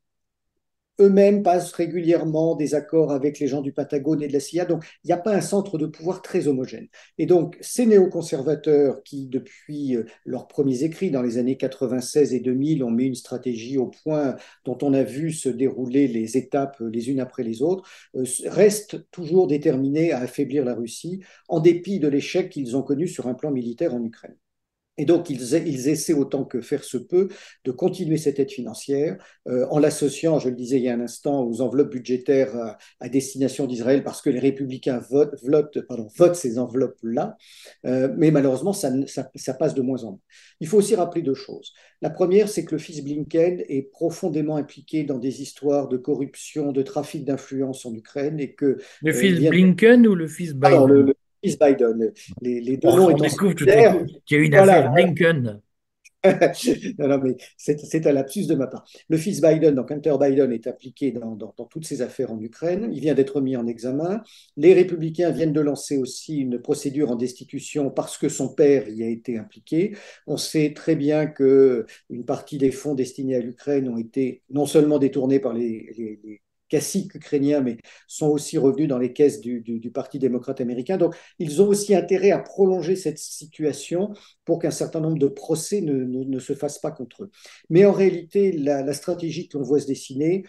eux-mêmes 1.00 1.42
passent 1.42 1.72
régulièrement 1.72 2.56
des 2.56 2.74
accords 2.74 3.12
avec 3.12 3.38
les 3.38 3.46
gens 3.46 3.60
du 3.60 3.72
Patagone 3.72 4.22
et 4.22 4.28
de 4.28 4.32
la 4.32 4.40
CIA. 4.40 4.64
Donc, 4.64 4.84
il 5.04 5.08
n'y 5.08 5.12
a 5.12 5.18
pas 5.18 5.34
un 5.34 5.40
centre 5.40 5.78
de 5.78 5.86
pouvoir 5.86 6.22
très 6.22 6.48
homogène. 6.48 6.88
Et 7.18 7.26
donc, 7.26 7.56
ces 7.60 7.86
néoconservateurs 7.86 9.02
qui, 9.02 9.26
depuis 9.26 9.96
euh, 9.96 10.04
leurs 10.24 10.48
premiers 10.48 10.82
écrits 10.82 11.10
dans 11.10 11.22
les 11.22 11.38
années 11.38 11.56
96 11.56 12.34
et 12.34 12.40
2000, 12.40 12.82
ont 12.84 12.90
mis 12.90 13.06
une 13.06 13.14
stratégie 13.14 13.78
au 13.78 13.86
point 13.86 14.36
dont 14.64 14.78
on 14.82 14.92
a 14.94 15.02
vu 15.02 15.32
se 15.32 15.48
dérouler 15.48 16.08
les 16.08 16.36
étapes 16.36 16.78
les 16.80 17.10
unes 17.10 17.20
après 17.20 17.42
les 17.42 17.62
autres, 17.62 17.88
euh, 18.16 18.24
restent 18.46 19.10
toujours 19.10 19.46
déterminés 19.46 20.12
à 20.12 20.20
affaiblir 20.20 20.64
la 20.64 20.74
Russie, 20.74 21.20
en 21.48 21.60
dépit 21.60 21.98
de 22.00 22.08
l'échec 22.08 22.50
qu'ils 22.50 22.76
ont 22.76 22.82
connu 22.82 23.08
sur 23.08 23.26
un 23.26 23.34
plan 23.34 23.50
militaire 23.50 23.94
en 23.94 24.02
Ukraine. 24.02 24.36
Et 24.98 25.04
donc, 25.04 25.30
ils, 25.30 25.40
ils, 25.66 25.88
essaient 25.88 26.12
autant 26.12 26.44
que 26.44 26.60
faire 26.60 26.84
se 26.84 26.98
peut 26.98 27.28
de 27.64 27.70
continuer 27.70 28.16
cette 28.16 28.38
aide 28.38 28.50
financière 28.50 29.16
euh, 29.48 29.66
en 29.70 29.78
l'associant, 29.78 30.38
je 30.38 30.48
le 30.48 30.56
disais 30.56 30.76
il 30.78 30.82
y 30.82 30.88
a 30.88 30.94
un 30.94 31.00
instant, 31.00 31.44
aux 31.44 31.60
enveloppes 31.60 31.92
budgétaires 31.92 32.54
à, 32.56 32.78
à 33.00 33.08
destination 33.08 33.66
d'Israël 33.66 34.02
parce 34.04 34.20
que 34.20 34.30
les 34.30 34.40
républicains 34.40 34.98
votent, 35.10 35.34
votent, 35.42 35.80
pardon, 35.86 36.08
votent 36.16 36.34
ces 36.34 36.58
enveloppes-là. 36.58 37.36
Euh, 37.86 38.12
mais 38.16 38.30
malheureusement, 38.30 38.72
ça, 38.72 38.90
ça, 39.06 39.30
ça, 39.34 39.54
passe 39.54 39.74
de 39.74 39.82
moins 39.82 40.04
en 40.04 40.10
moins. 40.10 40.20
Il 40.60 40.66
faut 40.66 40.78
aussi 40.78 40.94
rappeler 40.94 41.22
deux 41.22 41.34
choses. 41.34 41.72
La 42.02 42.10
première, 42.10 42.48
c'est 42.48 42.64
que 42.64 42.74
le 42.74 42.78
fils 42.78 43.02
Blinken 43.02 43.62
est 43.68 43.90
profondément 43.90 44.56
impliqué 44.56 45.04
dans 45.04 45.18
des 45.18 45.40
histoires 45.42 45.88
de 45.88 45.96
corruption, 45.96 46.72
de 46.72 46.82
trafic 46.82 47.24
d'influence 47.24 47.86
en 47.86 47.94
Ukraine 47.94 48.40
et 48.40 48.54
que... 48.54 48.78
Le 49.02 49.12
fils 49.12 49.44
euh, 49.44 49.50
Blinken 49.50 50.06
ou 50.06 50.14
le 50.14 50.28
fils 50.28 50.52
Biden? 50.54 50.66
alors, 50.66 50.86
le, 50.86 51.02
le, 51.02 51.14
Biden. 51.42 52.12
Les, 52.42 52.60
les 52.60 52.76
deux 52.76 52.88
noms 52.88 53.06
On 53.06 53.16
découvre 53.16 53.54
qu'il 53.54 53.68
y 53.68 53.70
a 53.72 54.38
une 54.38 54.50
voilà. 54.56 54.74
affaire 54.74 54.92
Blinken. 54.92 55.60
non, 56.98 57.18
mais 57.22 57.36
c'est 57.56 58.06
un 58.06 58.12
lapsus 58.12 58.46
de 58.46 58.54
ma 58.54 58.66
part. 58.66 58.84
Le 59.08 59.16
fils 59.16 59.40
Biden, 59.40 59.74
donc 59.74 59.90
Hunter 59.92 60.14
Biden, 60.20 60.52
est 60.52 60.66
impliqué 60.66 61.12
dans, 61.12 61.36
dans, 61.36 61.54
dans 61.56 61.64
toutes 61.66 61.86
ces 61.86 62.02
affaires 62.02 62.32
en 62.32 62.40
Ukraine. 62.40 62.88
Il 62.92 63.00
vient 63.00 63.14
d'être 63.14 63.40
mis 63.40 63.56
en 63.56 63.66
examen. 63.66 64.22
Les 64.56 64.74
républicains 64.74 65.30
viennent 65.30 65.52
de 65.52 65.60
lancer 65.60 65.96
aussi 65.96 66.38
une 66.38 66.60
procédure 66.60 67.10
en 67.12 67.16
destitution 67.16 67.90
parce 67.90 68.18
que 68.18 68.28
son 68.28 68.52
père 68.52 68.88
y 68.88 69.04
a 69.04 69.08
été 69.08 69.38
impliqué. 69.38 69.96
On 70.26 70.36
sait 70.36 70.72
très 70.74 70.96
bien 70.96 71.26
que 71.26 71.86
une 72.10 72.24
partie 72.24 72.58
des 72.58 72.72
fonds 72.72 72.94
destinés 72.94 73.36
à 73.36 73.40
l'Ukraine 73.40 73.88
ont 73.88 73.98
été 73.98 74.42
non 74.50 74.66
seulement 74.66 74.98
détournés 74.98 75.38
par 75.38 75.52
les, 75.52 75.92
les, 75.96 76.18
les 76.24 76.40
caciques 76.68 77.14
ukrainiens, 77.14 77.60
mais 77.60 77.78
sont 78.06 78.28
aussi 78.28 78.58
revenus 78.58 78.88
dans 78.88 78.98
les 78.98 79.12
caisses 79.12 79.40
du, 79.40 79.90
Parti 79.92 80.18
démocrate 80.18 80.60
américain. 80.60 80.96
Donc, 80.96 81.16
ils 81.38 81.62
ont 81.62 81.68
aussi 81.68 81.94
intérêt 81.94 82.30
à 82.30 82.38
prolonger 82.38 82.94
cette 82.94 83.18
situation 83.18 84.12
pour 84.44 84.58
qu'un 84.58 84.70
certain 84.70 85.00
nombre 85.00 85.18
de 85.18 85.28
procès 85.28 85.80
ne, 85.80 86.38
se 86.38 86.54
fassent 86.54 86.78
pas 86.78 86.90
contre 86.90 87.24
eux. 87.24 87.30
Mais 87.70 87.84
en 87.84 87.92
réalité, 87.92 88.52
la, 88.52 88.92
stratégie 88.92 89.48
que 89.48 89.58
voit 89.58 89.80
se 89.80 89.86
dessiner, 89.86 90.44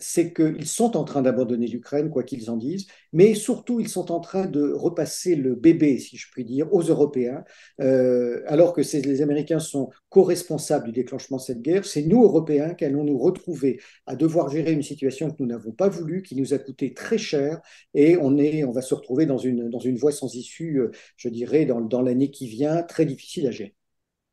c'est 0.00 0.32
qu'ils 0.32 0.66
sont 0.66 0.96
en 0.96 1.04
train 1.04 1.22
d'abandonner 1.22 1.66
l'Ukraine, 1.66 2.10
quoi 2.10 2.22
qu'ils 2.22 2.50
en 2.50 2.56
disent, 2.56 2.86
mais 3.12 3.34
surtout 3.34 3.80
ils 3.80 3.88
sont 3.88 4.12
en 4.12 4.20
train 4.20 4.46
de 4.46 4.72
repasser 4.72 5.36
le 5.36 5.54
bébé, 5.54 5.98
si 5.98 6.16
je 6.16 6.30
puis 6.30 6.44
dire, 6.44 6.72
aux 6.72 6.82
Européens, 6.82 7.44
euh, 7.80 8.42
alors 8.46 8.72
que 8.72 8.80
les 8.80 9.22
Américains 9.22 9.58
sont 9.58 9.90
co-responsables 10.08 10.86
du 10.86 10.92
déclenchement 10.92 11.36
de 11.38 11.42
cette 11.42 11.62
guerre. 11.62 11.84
C'est 11.84 12.02
nous, 12.02 12.22
Européens, 12.22 12.74
qui 12.74 12.84
allons 12.84 13.04
nous 13.04 13.18
retrouver 13.18 13.80
à 14.06 14.16
devoir 14.16 14.48
gérer 14.48 14.72
une 14.72 14.82
situation 14.82 15.30
que 15.30 15.36
nous 15.40 15.46
n'avons 15.46 15.72
pas 15.72 15.88
voulu, 15.88 16.22
qui 16.22 16.36
nous 16.36 16.54
a 16.54 16.58
coûté 16.58 16.94
très 16.94 17.18
cher, 17.18 17.60
et 17.94 18.16
on, 18.16 18.36
est, 18.38 18.64
on 18.64 18.72
va 18.72 18.82
se 18.82 18.94
retrouver 18.94 19.26
dans 19.26 19.38
une, 19.38 19.70
dans 19.70 19.78
une 19.78 19.96
voie 19.96 20.12
sans 20.12 20.34
issue, 20.34 20.80
euh, 20.80 20.90
je 21.16 21.28
dirais, 21.28 21.64
dans, 21.64 22.02
l'année 22.02 22.30
qui 22.30 22.46
vient, 22.46 22.82
très 22.82 23.06
difficile 23.06 23.46
à 23.46 23.50
gérer. 23.50 23.74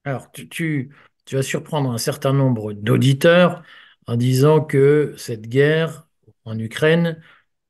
Alors, 0.04 0.32
tu, 0.32 0.50
tu 0.50 1.36
vas 1.36 1.42
surprendre 1.42 1.92
un 1.92 1.98
certain 1.98 2.34
nombre 2.34 2.74
d'auditeurs 2.74 3.64
en 4.08 4.16
disant 4.18 4.62
que 4.64 5.14
cette 5.18 5.48
guerre 5.48 6.08
en 6.46 6.58
Ukraine 6.60 7.22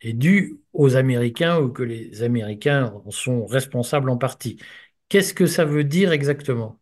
est 0.02 0.14
due 0.14 0.60
aux 0.74 0.96
Américains 0.96 1.60
ou 1.60 1.70
que 1.70 1.84
les 1.84 2.24
Américains 2.24 2.94
en 3.06 3.12
sont 3.12 3.46
responsables 3.46 4.10
en 4.10 4.18
partie. 4.18 4.58
Qu'est-ce 5.10 5.34
que 5.34 5.46
ça 5.46 5.66
veut 5.66 5.84
dire 5.84 6.12
exactement? 6.12 6.80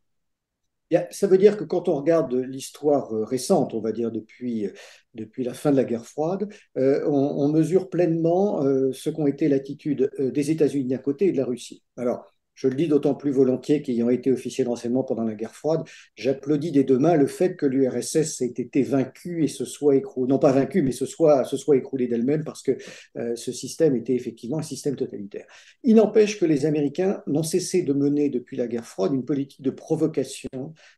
Ça 1.12 1.28
veut 1.28 1.38
dire 1.38 1.56
que 1.56 1.64
quand 1.64 1.88
on 1.88 1.96
regarde 1.96 2.34
l'histoire 2.34 3.14
euh, 3.16 3.24
récente, 3.24 3.74
on 3.74 3.80
va 3.80 3.94
dire 3.94 4.12
depuis, 4.12 4.66
euh, 4.66 4.74
depuis 5.14 5.44
la 5.44 5.54
fin 5.54 5.72
de 5.72 5.78
la 5.78 5.86
guerre 5.86 6.06
froide, 6.06 6.54
euh, 6.78 7.08
on, 7.08 7.48
mesure 7.48 7.90
pleinement 7.90 8.62
ce 8.94 9.10
qu'ont 9.10 9.28
été 9.28 9.50
l'attitude 9.50 10.10
des 10.20 10.52
États-Unis 10.52 10.88
d'un 10.88 10.98
côté 10.98 11.28
et 11.28 11.32
de 11.32 11.38
la 11.38 11.46
Russie. 11.46 11.84
Alors, 11.98 12.34
je 12.62 12.68
le 12.68 12.76
dis 12.76 12.88
d'autant 12.88 13.16
plus 13.16 13.32
volontiers 13.32 13.82
qu'ayant 13.82 14.10
été 14.10 14.32
officier 14.32 14.64
de 14.64 14.70
renseignement 14.70 15.04
pendant 15.04 15.24
la 15.24 15.34
guerre 15.34 15.56
froide, 15.56 15.82
j'applaudis 16.16 16.72
des 16.72 16.84
deux 16.84 17.00
mains 17.00 17.16
le 17.16 17.26
fait 17.26 17.56
que 17.56 17.66
l'URSS 17.66 18.40
ait 18.42 18.54
été 18.56 18.84
vaincue 18.84 19.44
et 19.44 19.48
se 19.48 19.66
soit 19.66 19.96
écroulée, 19.96 20.30
non 20.30 20.38
pas 20.38 20.52
vaincue, 20.52 20.84
mais 20.84 20.92
se 20.92 21.08
soit, 21.08 21.44
écroulée 21.74 22.08
d'elle-même 22.08 22.44
parce 22.44 22.62
que 22.62 22.78
euh, 23.18 23.36
ce 23.36 23.52
système 23.52 23.96
était 23.96 24.14
effectivement 24.14 24.60
un 24.60 24.62
système 24.62 24.96
totalitaire. 24.96 25.48
Il 25.84 25.96
n'empêche 25.96 26.40
que 26.40 26.46
les 26.46 26.68
Américains 26.68 27.24
n'ont 27.26 27.42
cessé 27.42 27.82
de 27.82 27.94
mener 27.94 28.30
depuis 28.30 28.58
la 28.58 28.68
guerre 28.68 28.86
froide 28.86 29.14
une 29.16 29.26
politique 29.26 29.64
de 29.64 29.72
provocation 29.72 30.50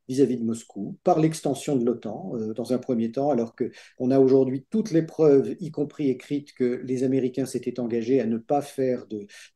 vis-à- 0.10 0.26
d'évis 0.26 0.36
-vis 0.36 0.40
de 0.40 0.46
Moscou 0.46 0.98
par 1.06 1.20
l'extension 1.20 1.78
de 1.78 1.86
l'OTAN 1.86 2.34
euh, 2.36 2.54
dans 2.54 2.74
un 2.74 2.78
premier 2.78 3.10
temps, 3.12 3.30
alors 3.30 3.56
qu'on 3.56 4.12
a 4.12 4.20
aujourd'hui 4.20 4.66
toutes 4.70 4.92
les 4.92 5.04
preuves, 5.04 5.56
y 5.62 5.72
compris 5.72 6.10
écrites, 6.10 6.54
que 6.54 6.82
les 6.84 7.04
Américains 7.04 7.46
s'étaient 7.46 7.80
engagés 7.80 8.20
à 8.20 8.26
ne 8.26 8.38
pas 8.38 8.62
faire 8.62 9.06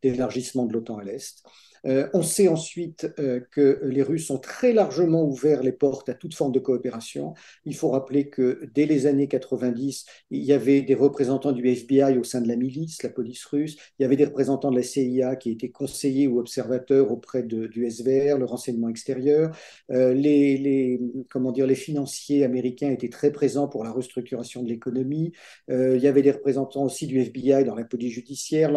d'élargissement 0.01 0.65
de 0.65 0.73
l'OTAN 0.73 0.99
à 0.99 1.03
l'Est. 1.03 1.43
Euh, 1.85 2.07
on 2.13 2.21
sait 2.21 2.47
ensuite 2.47 3.07
euh, 3.19 3.39
que 3.51 3.79
les 3.83 4.01
Russes 4.01 4.29
ont 4.29 4.37
très 4.37 4.73
largement 4.73 5.23
ouvert 5.23 5.63
les 5.63 5.71
portes 5.71 6.09
à 6.09 6.13
toute 6.13 6.35
forme 6.35 6.51
de 6.51 6.59
coopération. 6.59 7.33
Il 7.65 7.75
faut 7.75 7.89
rappeler 7.89 8.29
que 8.29 8.67
dès 8.73 8.85
les 8.85 9.05
années 9.05 9.27
90, 9.27 10.05
il 10.31 10.43
y 10.43 10.53
avait 10.53 10.81
des 10.81 10.95
représentants 10.95 11.51
du 11.51 11.67
FBI 11.67 12.17
au 12.17 12.23
sein 12.23 12.41
de 12.41 12.47
la 12.47 12.55
milice, 12.55 13.03
la 13.03 13.09
police 13.09 13.45
russe. 13.45 13.77
Il 13.99 14.03
y 14.03 14.05
avait 14.05 14.15
des 14.15 14.25
représentants 14.25 14.71
de 14.71 14.77
la 14.77 14.83
CIA 14.83 15.35
qui 15.35 15.51
étaient 15.51 15.69
conseillers 15.69 16.27
ou 16.27 16.39
observateurs 16.39 17.11
auprès 17.11 17.43
de, 17.43 17.67
du 17.67 17.89
SVR, 17.89 18.37
le 18.37 18.45
renseignement 18.45 18.89
extérieur. 18.89 19.55
Euh, 19.91 20.13
les, 20.13 20.99
comment 21.29 21.51
dire, 21.51 21.67
les 21.67 21.75
financiers 21.75 22.43
américains 22.43 22.91
étaient 22.91 23.09
très 23.09 23.31
présents 23.31 23.67
pour 23.67 23.83
la 23.83 23.91
restructuration 23.91 24.63
de 24.63 24.69
l'économie. 24.69 25.31
Il 25.69 25.99
y 25.99 26.07
avait 26.07 26.21
des 26.21 26.31
représentants 26.31 26.83
aussi 26.83 27.07
du 27.07 27.19
FBI 27.19 27.63
dans 27.63 27.75
la 27.75 27.83
police 27.83 28.13
judiciaire. 28.13 28.71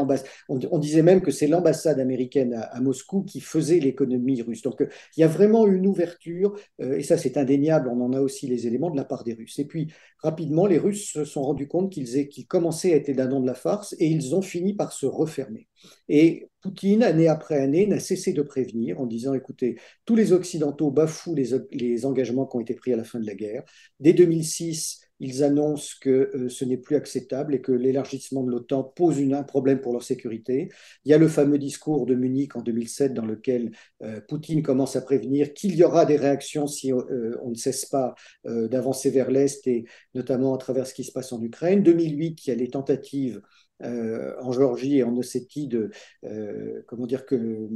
On, 0.49 0.59
on, 0.71 0.79
disait 0.79 1.03
même 1.03 1.21
que 1.21 1.31
c'est 1.31 1.47
l'ambassade 1.47 2.01
américaine 2.01 2.55
à, 2.55 2.63
à 2.63 2.81
Moscou 2.91 3.23
qui 3.23 3.41
faisait 3.41 3.79
l'économie 3.79 4.43
russe. 4.43 4.63
Donc 4.63 4.85
il 5.17 5.21
y 5.21 5.23
a 5.23 5.29
vraiment 5.29 5.67
une 5.67 5.87
ouverture, 5.87 6.57
euh, 6.81 6.99
et 6.99 7.03
ça 7.05 7.17
c'est 7.17 7.37
indéniable, 7.37 7.89
on 7.89 8.01
en 8.01 8.13
a 8.13 8.21
aussi 8.21 8.49
les 8.49 8.67
éléments 8.67 8.91
de 8.91 8.97
la 8.97 9.05
part 9.05 9.23
des 9.23 9.35
Russes. 9.35 9.59
Et 9.61 9.65
puis 9.65 9.93
rapidement, 10.19 10.67
les 10.67 10.79
Russes 10.79 11.13
se 11.13 11.25
sont 11.25 11.43
rendus 11.43 11.69
compte 11.69 11.93
qu'ils 11.93 12.29
qu 12.29 12.47
commençaient 12.47 12.93
à 12.93 12.97
être 12.97 13.15
dindons 13.15 13.41
de 13.41 13.47
la 13.47 13.55
farce 13.55 13.95
et 13.99 14.07
ils 14.07 14.35
ont 14.35 14.43
fini 14.43 14.75
par 14.75 14.93
se 14.93 15.07
refermer. 15.07 15.69
Et 16.09 16.50
Poutine, 16.61 17.03
année 17.03 17.29
après 17.29 17.59
année, 17.59 17.87
n'a 17.87 18.01
cessé 18.01 18.33
de 18.33 18.43
prévenir 18.43 19.01
en 19.01 19.07
disant, 19.07 19.33
écoutez, 19.33 19.79
tous 20.05 20.15
les 20.15 20.33
Occidentaux 20.33 20.91
bafouent 20.91 21.35
les, 21.35 22.05
engagements 22.05 22.47
qui 22.47 22.57
ont 22.57 22.61
été 22.61 22.75
pris 22.75 22.93
à 22.93 22.97
la 22.97 23.05
fin 23.05 23.19
de 23.19 23.27
la 23.27 23.35
guerre. 23.35 23.65
Dès 23.99 24.13
2006, 24.13 25.01
ils 25.21 25.43
annoncent 25.43 25.95
que 26.01 26.31
euh, 26.35 26.49
ce 26.49 26.65
n'est 26.65 26.79
plus 26.79 26.97
acceptable 26.97 27.55
et 27.55 27.61
que 27.61 27.73
l'élargissement 27.73 28.43
de 28.43 28.51
l'OTAN 28.51 28.85
pose 28.85 29.21
un 29.21 29.43
problème 29.43 29.81
pour 29.81 29.93
leur 29.93 30.03
sécurité. 30.03 30.71
Il 31.05 31.11
y 31.11 31.15
a 31.15 31.19
le 31.19 31.29
fameux 31.29 31.59
discours 31.59 32.07
de 32.07 32.15
Munich 32.15 32.57
en 32.57 32.63
2007 32.63 33.15
dans 33.15 33.27
lequel 33.27 33.71
euh, 34.03 34.21
Poutine 34.29 34.63
commence 34.63 34.97
à 34.97 35.03
prévenir 35.03 35.53
qu'il 35.53 35.77
y 35.77 35.85
aura 35.85 36.07
des 36.07 36.17
réactions 36.17 36.67
si 36.67 36.93
euh, 36.93 37.37
on 37.43 37.51
ne 37.51 37.55
cesse 37.55 37.87
pas 37.87 38.15
d'avancer 38.45 39.11
vers 39.11 39.31
l'Est 39.31 39.67
et 39.67 39.85
notamment 40.15 40.55
à 40.55 40.59
travers 40.59 40.87
ce 40.87 40.95
qui 40.95 41.05
se 41.05 41.13
passe 41.13 41.33
en 41.33 41.43
Ukraine. 41.43 41.83
2008, 41.83 42.47
il 42.47 42.51
y 42.51 42.53
a 42.53 42.57
les 42.57 42.69
tentatives 42.69 43.41
euh, 43.83 44.35
en 44.41 44.53
Géorgie 44.53 44.99
et 44.99 45.03
en 45.03 45.17
Ossétie 45.17 45.67
de 45.67 45.91
euh, 46.25 46.83
comment 46.87 47.07
dire 47.07 47.25
que 47.25 47.69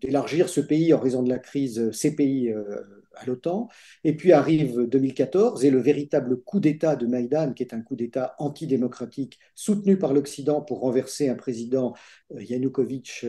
d'élargir 0.00 0.48
ce 0.48 0.60
pays 0.60 0.92
en 0.92 0.98
raison 0.98 1.22
de 1.22 1.28
la 1.28 1.38
crise, 1.38 1.90
ces 1.92 2.14
pays 2.14 2.50
euh, 2.50 2.82
à 3.14 3.26
l'OTAN. 3.26 3.68
Et 4.04 4.16
puis 4.16 4.32
arrive 4.32 4.86
2014 4.86 5.64
et 5.64 5.70
le 5.70 5.80
véritable 5.80 6.40
coup 6.42 6.60
d'État 6.60 6.96
de 6.96 7.06
Maïdan, 7.06 7.52
qui 7.52 7.62
est 7.62 7.74
un 7.74 7.82
coup 7.82 7.96
d'État 7.96 8.34
antidémocratique 8.38 9.38
soutenu 9.54 9.98
par 9.98 10.12
l'Occident 10.12 10.60
pour 10.60 10.80
renverser 10.80 11.28
un 11.28 11.34
président 11.34 11.94
Yanukovych 12.34 13.24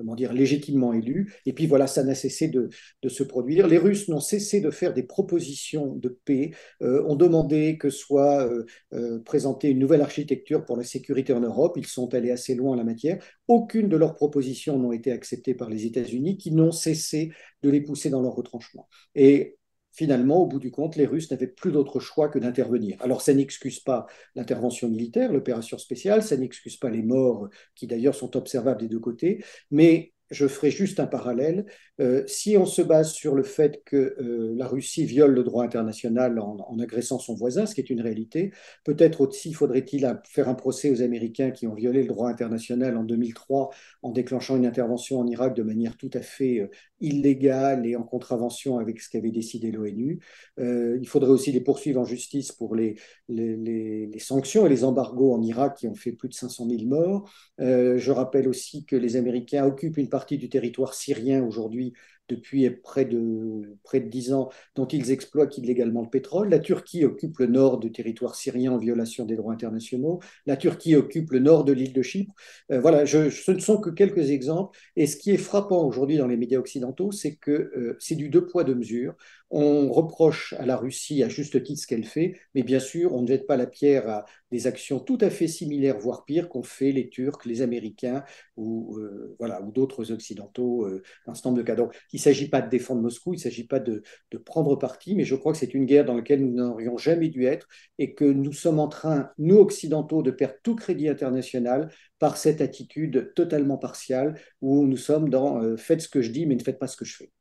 comment 0.00 0.14
dire, 0.14 0.32
légitimement 0.32 0.94
élu. 0.94 1.34
Et 1.44 1.52
puis 1.52 1.66
voilà, 1.66 1.86
ça 1.86 2.02
n'a 2.02 2.14
cessé 2.14 2.48
de, 2.48 2.70
se 3.06 3.22
produire. 3.22 3.68
Les 3.68 3.76
Russes 3.76 4.08
n'ont 4.08 4.18
cessé 4.18 4.62
de 4.62 4.70
faire 4.70 4.94
des 4.94 5.02
propositions 5.02 5.94
de 5.94 6.08
paix, 6.24 6.52
euh, 6.80 7.04
ont 7.06 7.16
demandé 7.16 7.76
que 7.76 7.90
soit 7.90 8.46
euh, 8.46 8.64
euh, 8.94 9.18
présentée 9.18 9.68
une 9.68 9.78
nouvelle 9.78 10.00
architecture 10.00 10.64
pour 10.64 10.78
la 10.78 10.84
sécurité 10.84 11.34
en 11.34 11.40
Europe. 11.40 11.74
Ils 11.76 11.86
sont 11.86 12.14
allés 12.14 12.30
assez 12.30 12.54
loin 12.54 12.72
en 12.72 12.76
la 12.76 12.84
matière. 12.84 13.22
Aucune 13.46 13.90
de 13.90 13.96
leurs 13.98 14.14
propositions 14.14 14.78
n'ont 14.78 14.92
été 14.92 15.12
acceptées 15.12 15.52
par 15.52 15.68
les 15.68 15.84
États-Unis, 15.84 16.38
qui 16.38 16.52
n'ont 16.52 16.72
cessé 16.72 17.30
de 17.62 17.68
les 17.68 17.82
pousser 17.82 18.08
dans 18.08 18.22
leur 18.22 18.34
retranchement. 18.34 18.88
Et 19.14 19.58
finalement, 19.92 20.42
au 20.42 20.46
bout 20.46 20.58
du 20.58 20.70
compte, 20.70 20.96
les 20.96 21.06
Russes 21.06 21.30
n'avaient 21.30 21.46
plus 21.46 21.72
d'autre 21.72 22.00
choix 22.00 22.28
que 22.28 22.38
d'intervenir. 22.38 22.96
Alors, 23.00 23.22
ça 23.22 23.34
n'excuse 23.34 23.80
pas 23.80 24.06
l'intervention 24.34 24.88
militaire, 24.88 25.32
l'opération 25.32 25.78
spéciale, 25.78 26.22
ça 26.22 26.36
n'excuse 26.36 26.76
pas 26.76 26.90
les 26.90 27.02
morts 27.02 27.48
qui 27.74 27.86
d'ailleurs 27.86 28.14
sont 28.14 28.36
observables 28.36 28.80
des 28.80 28.88
deux 28.88 29.00
côtés, 29.00 29.44
mais 29.70 30.12
je 30.30 30.46
ferai 30.46 30.70
juste 30.70 31.00
un 31.00 31.06
parallèle. 31.06 31.66
Euh, 32.00 32.22
si 32.26 32.56
on 32.56 32.64
se 32.64 32.80
base 32.80 33.12
sur 33.12 33.34
le 33.34 33.42
fait 33.42 33.82
que 33.84 34.16
euh, 34.18 34.54
la 34.56 34.66
Russie 34.66 35.04
viole 35.04 35.32
le 35.32 35.42
droit 35.42 35.64
international 35.64 36.38
en, 36.38 36.78
agressant 36.78 37.18
son 37.18 37.34
voisin, 37.34 37.66
ce 37.66 37.74
qui 37.74 37.82
est 37.82 37.90
une 37.90 38.00
réalité, 38.00 38.52
peut-être 38.84 39.20
aussi 39.20 39.52
faudrait-il 39.52 40.10
faire 40.24 40.48
un 40.48 40.54
procès 40.54 40.90
aux 40.90 41.02
Américains 41.02 41.50
qui 41.50 41.66
ont 41.66 41.74
violé 41.74 42.02
le 42.02 42.08
droit 42.08 42.30
international 42.30 42.96
en 42.96 43.04
2003 43.04 43.70
en 44.02 44.10
déclenchant 44.12 44.56
une 44.56 44.64
intervention 44.64 45.20
en 45.20 45.26
Irak 45.26 45.54
de 45.54 45.62
manière 45.62 45.96
tout 45.98 46.10
à 46.14 46.22
fait 46.22 46.60
euh, 46.60 46.68
illégale 47.00 47.86
et 47.86 47.96
en 47.96 48.02
contravention 48.02 48.78
avec 48.78 49.00
ce 49.00 49.10
qu'avait 49.10 49.30
décidé 49.30 49.70
l'ONU. 49.70 50.20
Il 50.58 51.08
faudrait 51.08 51.30
aussi 51.30 51.50
les 51.50 51.62
poursuivre 51.62 51.98
en 51.98 52.04
justice 52.04 52.52
pour 52.52 52.74
les, 52.74 52.96
les, 53.28 54.18
sanctions 54.18 54.66
et 54.66 54.68
les 54.68 54.84
embargos 54.84 55.32
en 55.32 55.40
Irak 55.40 55.78
qui 55.78 55.88
ont 55.88 55.94
fait 55.94 56.12
plus 56.12 56.28
de 56.28 56.34
500 56.34 56.68
000 56.68 56.84
morts. 56.84 57.30
Je 57.58 58.10
rappelle 58.10 58.48
aussi 58.48 58.84
que 58.84 58.96
les 58.96 59.16
Américains 59.16 59.64
occupent 59.64 59.96
une 59.96 60.10
partie 60.10 60.36
du 60.36 60.50
territoire 60.50 60.92
syrien 60.92 61.42
aujourd'hui 61.42 61.89
depuis 62.30 62.70
près 62.70 63.04
de, 63.04 63.76
près 63.82 64.00
de 64.00 64.08
10 64.08 64.32
ans, 64.32 64.50
dont 64.76 64.86
ils 64.86 65.10
exploitent 65.10 65.58
illégalement 65.58 66.02
le 66.02 66.08
pétrole. 66.08 66.48
La 66.48 66.60
Turquie 66.60 67.04
occupe 67.04 67.38
le 67.38 67.46
nord 67.46 67.78
du 67.78 67.92
territoire 67.92 68.36
syrien 68.36 68.72
en 68.72 68.78
violation 68.78 69.24
des 69.24 69.36
droits 69.36 69.52
internationaux. 69.52 70.20
La 70.46 70.56
Turquie 70.56 70.94
occupe 70.94 71.32
le 71.32 71.40
nord 71.40 71.64
de 71.64 71.72
l'île 71.72 71.92
de 71.92 72.02
Chypre. 72.02 72.32
Euh, 72.70 72.80
voilà, 72.80 73.04
ce 73.06 73.50
ne 73.50 73.58
sont 73.58 73.78
que 73.78 73.90
quelques 73.90 74.30
exemples. 74.30 74.78
Et 74.96 75.06
ce 75.06 75.16
qui 75.16 75.32
est 75.32 75.36
frappant 75.36 75.84
aujourd'hui 75.84 76.16
dans 76.16 76.28
les 76.28 76.36
médias 76.36 76.58
occidentaux, 76.60 77.10
c'est 77.10 77.34
que 77.34 77.50
euh, 77.50 77.96
c'est 77.98 78.14
du 78.14 78.28
deux 78.28 78.46
poids, 78.46 78.64
deux 78.64 78.76
mesures. 78.76 79.14
On 79.52 79.90
reproche 79.90 80.54
à 80.58 80.66
la 80.66 80.76
Russie 80.76 81.24
à 81.24 81.28
juste 81.28 81.60
titre 81.64 81.80
ce 81.80 81.86
qu'elle 81.88 82.04
fait, 82.04 82.38
mais 82.54 82.62
bien 82.62 82.78
sûr, 82.78 83.14
on 83.14 83.22
ne 83.22 83.26
jette 83.26 83.46
pas 83.48 83.56
la 83.56 83.66
pierre 83.66 84.08
à 84.08 84.24
des 84.52 84.68
actions 84.68 85.00
tout 85.00 85.18
à 85.20 85.28
fait 85.28 85.48
similaires, 85.48 85.98
voire 85.98 86.24
pires, 86.24 86.48
qu'ont 86.48 86.62
fait 86.62 86.92
les 86.92 87.08
Turcs, 87.08 87.44
les 87.46 87.60
Américains 87.62 88.22
ou, 88.56 88.96
euh, 88.98 89.34
voilà, 89.40 89.60
ou 89.62 89.72
d'autres 89.72 90.12
Occidentaux 90.12 90.86
euh, 90.86 91.02
dans 91.26 91.34
ce 91.34 91.46
nombre 91.46 91.58
de 91.58 91.62
cas. 91.62 91.74
Donc, 91.74 91.94
il 92.12 92.16
ne 92.16 92.22
s'agit 92.22 92.48
pas 92.48 92.62
de 92.62 92.70
défendre 92.70 93.02
Moscou, 93.02 93.34
il 93.34 93.38
ne 93.38 93.42
s'agit 93.42 93.66
pas 93.66 93.80
de, 93.80 94.02
de, 94.30 94.38
prendre 94.38 94.76
parti, 94.76 95.16
mais 95.16 95.24
je 95.24 95.34
crois 95.34 95.52
que 95.52 95.58
c'est 95.58 95.74
une 95.74 95.84
guerre 95.84 96.04
dans 96.04 96.14
laquelle 96.14 96.44
nous 96.44 96.54
n'aurions 96.54 96.96
jamais 96.96 97.28
dû 97.28 97.44
être 97.44 97.66
et 97.98 98.14
que 98.14 98.24
nous 98.24 98.52
sommes 98.52 98.78
en 98.78 98.88
train, 98.88 99.30
nous 99.38 99.56
occidentaux, 99.56 100.22
de 100.22 100.30
perdre 100.30 100.54
tout 100.62 100.76
crédit 100.76 101.08
international 101.08 101.90
par 102.20 102.36
cette 102.36 102.60
attitude 102.60 103.32
totalement 103.34 103.78
partiale 103.78 104.38
où 104.60 104.86
nous 104.86 104.96
sommes 104.96 105.28
dans 105.28 105.60
euh, 105.62 105.76
faites 105.76 106.02
ce 106.02 106.08
que 106.08 106.22
je 106.22 106.30
dis, 106.30 106.46
mais 106.46 106.54
ne 106.54 106.62
faites 106.62 106.78
pas 106.78 106.86
ce 106.86 106.96
que 106.96 107.04
je 107.04 107.16
fais. 107.16 107.32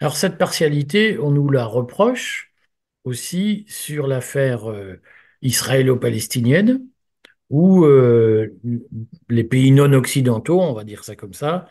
Alors 0.00 0.16
cette 0.16 0.38
partialité, 0.38 1.18
on 1.18 1.30
nous 1.30 1.50
la 1.50 1.64
reproche 1.64 2.52
aussi 3.04 3.64
sur 3.68 4.06
l'affaire 4.06 4.70
euh, 4.70 5.00
israélo-palestinienne, 5.42 6.86
où 7.50 7.84
euh, 7.86 8.58
les 9.30 9.44
pays 9.44 9.72
non 9.72 9.92
occidentaux, 9.94 10.60
on 10.60 10.74
va 10.74 10.84
dire 10.84 11.04
ça 11.04 11.16
comme 11.16 11.34
ça, 11.34 11.68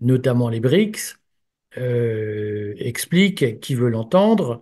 notamment 0.00 0.48
les 0.50 0.60
BRICS, 0.60 1.18
euh, 1.78 2.74
expliquent, 2.78 3.60
qui 3.60 3.74
veut 3.76 3.90
l'entendre, 3.90 4.60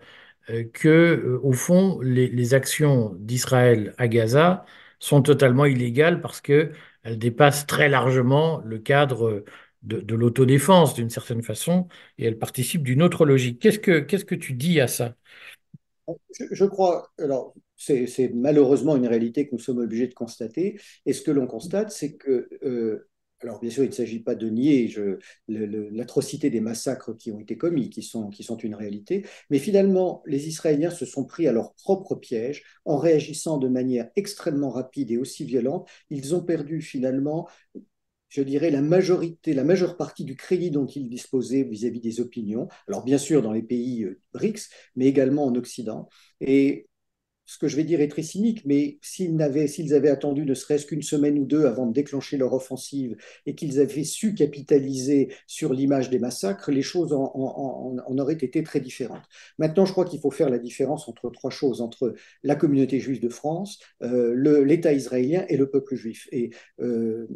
que 0.72 1.38
au 1.42 1.52
fond, 1.52 2.00
les, 2.00 2.28
les 2.28 2.54
actions 2.54 3.14
d'Israël 3.18 3.94
à 3.98 4.08
Gaza 4.08 4.64
sont 4.98 5.22
totalement 5.22 5.66
illégales 5.66 6.20
parce 6.20 6.40
que 6.40 6.72
elles 7.02 7.18
dépassent 7.18 7.66
très 7.66 7.88
largement 7.88 8.60
le 8.64 8.78
cadre 8.78 9.44
de, 9.82 10.14
l'autodéfense 10.14 10.94
d'une 10.94 11.10
certaine 11.10 11.42
façon 11.42 11.88
et 12.18 12.24
elles 12.24 12.38
participent 12.38 12.82
d'une 12.82 13.02
autre 13.02 13.24
logique. 13.24 13.60
Qu'est-ce 13.60 13.78
que, 13.78 14.00
qu'est-ce 14.00 14.24
que 14.24 14.34
tu 14.34 14.54
dis 14.54 14.80
à 14.80 14.88
ça? 14.88 15.14
Je, 16.32 16.44
je 16.50 16.64
crois, 16.64 17.10
alors 17.18 17.54
c'est 17.76 18.32
malheureusement 18.34 18.96
une 18.96 19.06
réalité 19.06 19.46
que 19.46 19.54
nous 19.54 19.60
sommes 19.60 19.78
obligés 19.78 20.08
de 20.08 20.14
constater, 20.14 20.80
et 21.06 21.12
ce 21.12 21.22
que 21.22 21.30
l'on 21.30 21.46
constate, 21.46 21.92
c'est 21.92 22.14
que 22.16 22.48
euh, 22.64 23.08
alors, 23.40 23.60
bien 23.60 23.70
sûr, 23.70 23.84
il 23.84 23.90
ne 23.90 23.94
s'agit 23.94 24.18
pas 24.18 24.34
de 24.34 24.48
nier 24.48 24.92
l'atrocité 25.46 26.50
des 26.50 26.60
massacres 26.60 27.16
qui 27.16 27.30
ont 27.30 27.38
été 27.38 27.56
commis, 27.56 27.88
qui 27.88 28.02
sont, 28.02 28.30
qui 28.30 28.42
sont 28.42 28.56
une 28.56 28.74
réalité, 28.74 29.24
mais 29.48 29.60
finalement, 29.60 30.22
les 30.26 30.48
Israéliens 30.48 30.90
se 30.90 31.06
sont 31.06 31.24
pris 31.24 31.46
à 31.46 31.52
leur 31.52 31.72
propre 31.74 32.16
piège 32.16 32.64
en 32.84 32.96
réagissant 32.96 33.58
de 33.58 33.68
manière 33.68 34.10
extrêmement 34.16 34.70
rapide 34.70 35.12
et 35.12 35.18
aussi 35.18 35.44
violente. 35.44 35.88
Ils 36.10 36.34
ont 36.34 36.42
perdu 36.42 36.80
finalement 36.80 37.48
je 38.28 38.42
dirais, 38.42 38.70
la 38.70 38.82
majorité, 38.82 39.54
la 39.54 39.64
majeure 39.64 39.96
partie 39.96 40.24
du 40.24 40.36
crédit 40.36 40.70
dont 40.70 40.86
ils 40.86 41.08
disposaient 41.08 41.62
vis-à-vis 41.64 42.00
-vis 42.00 42.02
des 42.02 42.20
opinions. 42.20 42.68
Alors, 42.86 43.04
bien 43.04 43.18
sûr, 43.18 43.42
dans 43.42 43.52
les 43.52 43.62
pays 43.62 44.04
euh, 44.04 44.20
BRICS, 44.32 44.68
mais 44.96 45.06
également 45.06 45.46
en 45.46 45.54
Occident. 45.54 46.08
Et 46.40 46.88
ce 47.48 47.56
que 47.56 47.66
je 47.66 47.76
vais 47.76 47.84
dire 47.84 48.02
est 48.02 48.08
très 48.08 48.22
cynique, 48.22 48.62
mais 48.66 48.98
s'ils 49.00 49.42
avaient, 49.42 50.10
attendu 50.10 50.44
ne 50.44 50.52
serait-ce 50.52 50.84
qu'une 50.84 51.02
semaine 51.02 51.38
ou 51.38 51.46
deux 51.46 51.64
avant 51.64 51.86
de 51.86 51.94
déclencher 51.94 52.36
leur 52.36 52.52
offensive 52.52 53.16
et 53.46 53.54
qu'ils 53.54 53.80
avaient 53.80 54.04
su 54.04 54.34
capitaliser 54.34 55.32
sur 55.46 55.72
l'image 55.72 56.10
des 56.10 56.18
massacres, 56.18 56.70
les 56.70 56.82
choses 56.82 57.14
en, 57.14 57.96
auraient 58.18 58.34
été 58.34 58.62
très 58.62 58.80
différentes. 58.80 59.24
Maintenant, 59.56 59.86
je 59.86 59.92
crois 59.92 60.04
qu'il 60.04 60.20
faut 60.20 60.30
faire 60.30 60.50
la 60.50 60.58
différence 60.58 61.08
entre 61.08 61.30
trois 61.30 61.50
choses, 61.50 61.80
entre 61.80 62.14
la 62.42 62.54
communauté 62.54 63.00
juive 63.00 63.22
de 63.22 63.30
France, 63.30 63.78
euh, 64.02 64.34
l'État 64.62 64.92
israélien 64.92 65.46
et 65.48 65.56
le 65.56 65.70
peuple 65.70 65.94
juif. 65.94 66.28
Et 66.32 66.50
euh, 66.80 67.26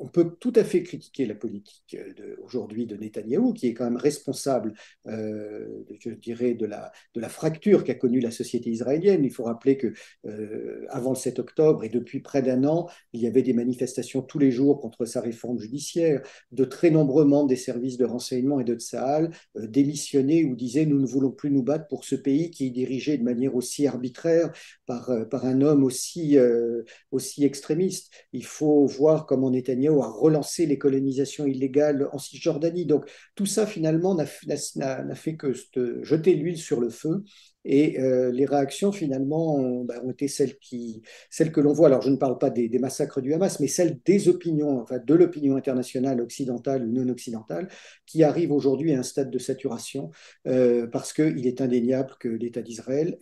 on 0.00 0.08
peut 0.08 0.34
tout 0.40 0.52
à 0.56 0.64
fait 0.64 0.82
critiquer 0.82 1.26
la 1.26 1.34
politique 1.34 1.96
aujourd'hui 2.42 2.86
de 2.86 2.96
Netanyahou, 2.96 3.52
qui 3.52 3.68
est 3.68 3.74
quand 3.74 3.84
même 3.84 3.96
responsable, 3.96 4.72
euh, 5.06 5.84
je 6.00 6.10
dirais, 6.10 6.54
de 6.54 6.66
la, 6.66 6.90
de 7.14 7.20
la 7.20 7.28
fracture 7.28 7.84
qu'a 7.84 7.94
connue 7.94 8.20
la 8.20 8.30
société 8.30 8.70
israélienne. 8.70 9.24
Il 9.24 9.30
faut 9.30 9.44
rappeler 9.44 9.76
que 9.76 9.92
euh, 10.26 10.86
avant 10.88 11.10
le 11.10 11.16
7 11.16 11.38
octobre 11.38 11.84
et 11.84 11.88
depuis 11.88 12.20
près 12.20 12.42
d'un 12.42 12.64
an, 12.64 12.88
il 13.12 13.20
y 13.20 13.26
avait 13.26 13.42
des 13.42 13.52
manifestations 13.52 14.22
tous 14.22 14.38
les 14.38 14.50
jours 14.50 14.80
contre 14.80 15.04
sa 15.04 15.20
réforme 15.20 15.58
judiciaire. 15.58 16.22
De 16.52 16.64
très 16.64 16.90
nombreux 16.90 17.24
membres 17.24 17.48
des 17.48 17.56
services 17.56 17.98
de 17.98 18.04
renseignement 18.04 18.60
et 18.60 18.64
de 18.64 18.74
Tsahal 18.74 19.30
euh, 19.56 19.66
démissionnaient 19.66 20.44
ou 20.44 20.56
disaient 20.56 20.86
nous 20.86 21.00
ne 21.00 21.06
voulons 21.06 21.30
plus 21.30 21.50
nous 21.50 21.62
battre 21.62 21.86
pour 21.88 22.04
ce 22.04 22.14
pays 22.14 22.50
qui 22.50 22.66
est 22.66 22.70
dirigé 22.70 23.18
de 23.18 23.22
manière 23.22 23.54
aussi 23.54 23.86
arbitraire 23.86 24.50
par, 24.86 25.10
euh, 25.10 25.24
par 25.24 25.44
un 25.44 25.60
homme 25.60 25.84
aussi, 25.84 26.38
euh, 26.38 26.82
aussi 27.10 27.44
extrémiste. 27.44 28.10
Il 28.32 28.44
faut 28.44 28.86
voir 28.86 29.26
comment 29.26 29.50
Netanyahou 29.50 29.89
à 30.02 30.08
relancer 30.08 30.66
les 30.66 30.78
colonisations 30.78 31.46
illégales 31.46 32.08
en 32.12 32.18
Cisjordanie. 32.18 32.86
Donc 32.86 33.06
tout 33.34 33.46
ça 33.46 33.66
finalement 33.66 34.14
n'a 34.14 34.26
fait 35.14 35.36
que 35.36 35.52
jeter 36.02 36.34
l'huile 36.34 36.58
sur 36.58 36.80
le 36.80 36.90
feu. 36.90 37.24
Et 37.64 38.00
euh, 38.00 38.32
les 38.32 38.46
réactions 38.46 38.90
finalement 38.90 39.56
ont, 39.56 39.84
bah, 39.84 40.00
ont, 40.02 40.10
été 40.10 40.28
celles, 40.28 40.58
qui, 40.58 41.02
celles 41.28 41.52
que 41.52 41.60
l'on 41.60 41.74
voit. 41.74 41.88
Alors 41.88 42.00
je 42.00 42.08
ne 42.08 42.16
parle 42.16 42.38
pas 42.38 42.48
des, 42.48 42.70
massacres 42.78 43.20
du 43.20 43.34
Hamas, 43.34 43.60
mais 43.60 43.66
celles 43.66 44.00
des 44.04 44.28
opinions, 44.28 44.80
enfin 44.80 44.98
de 44.98 45.14
l'opinion 45.14 45.56
internationale 45.56 46.22
occidentale 46.22 46.86
ou 46.86 46.92
non 46.92 47.08
occidentale, 47.10 47.68
qui 48.06 48.24
arrivent 48.24 48.52
aujourd'hui 48.52 48.94
à 48.94 49.00
un 49.00 49.02
stade 49.02 49.30
de 49.30 49.38
saturation 49.38 50.10
euh, 50.46 50.86
parce 50.86 51.12
qu'il 51.12 51.46
est 51.46 51.60
indéniable 51.60 52.14
que 52.18 52.28
l'État 52.28 52.62
d'Israël 52.62 53.18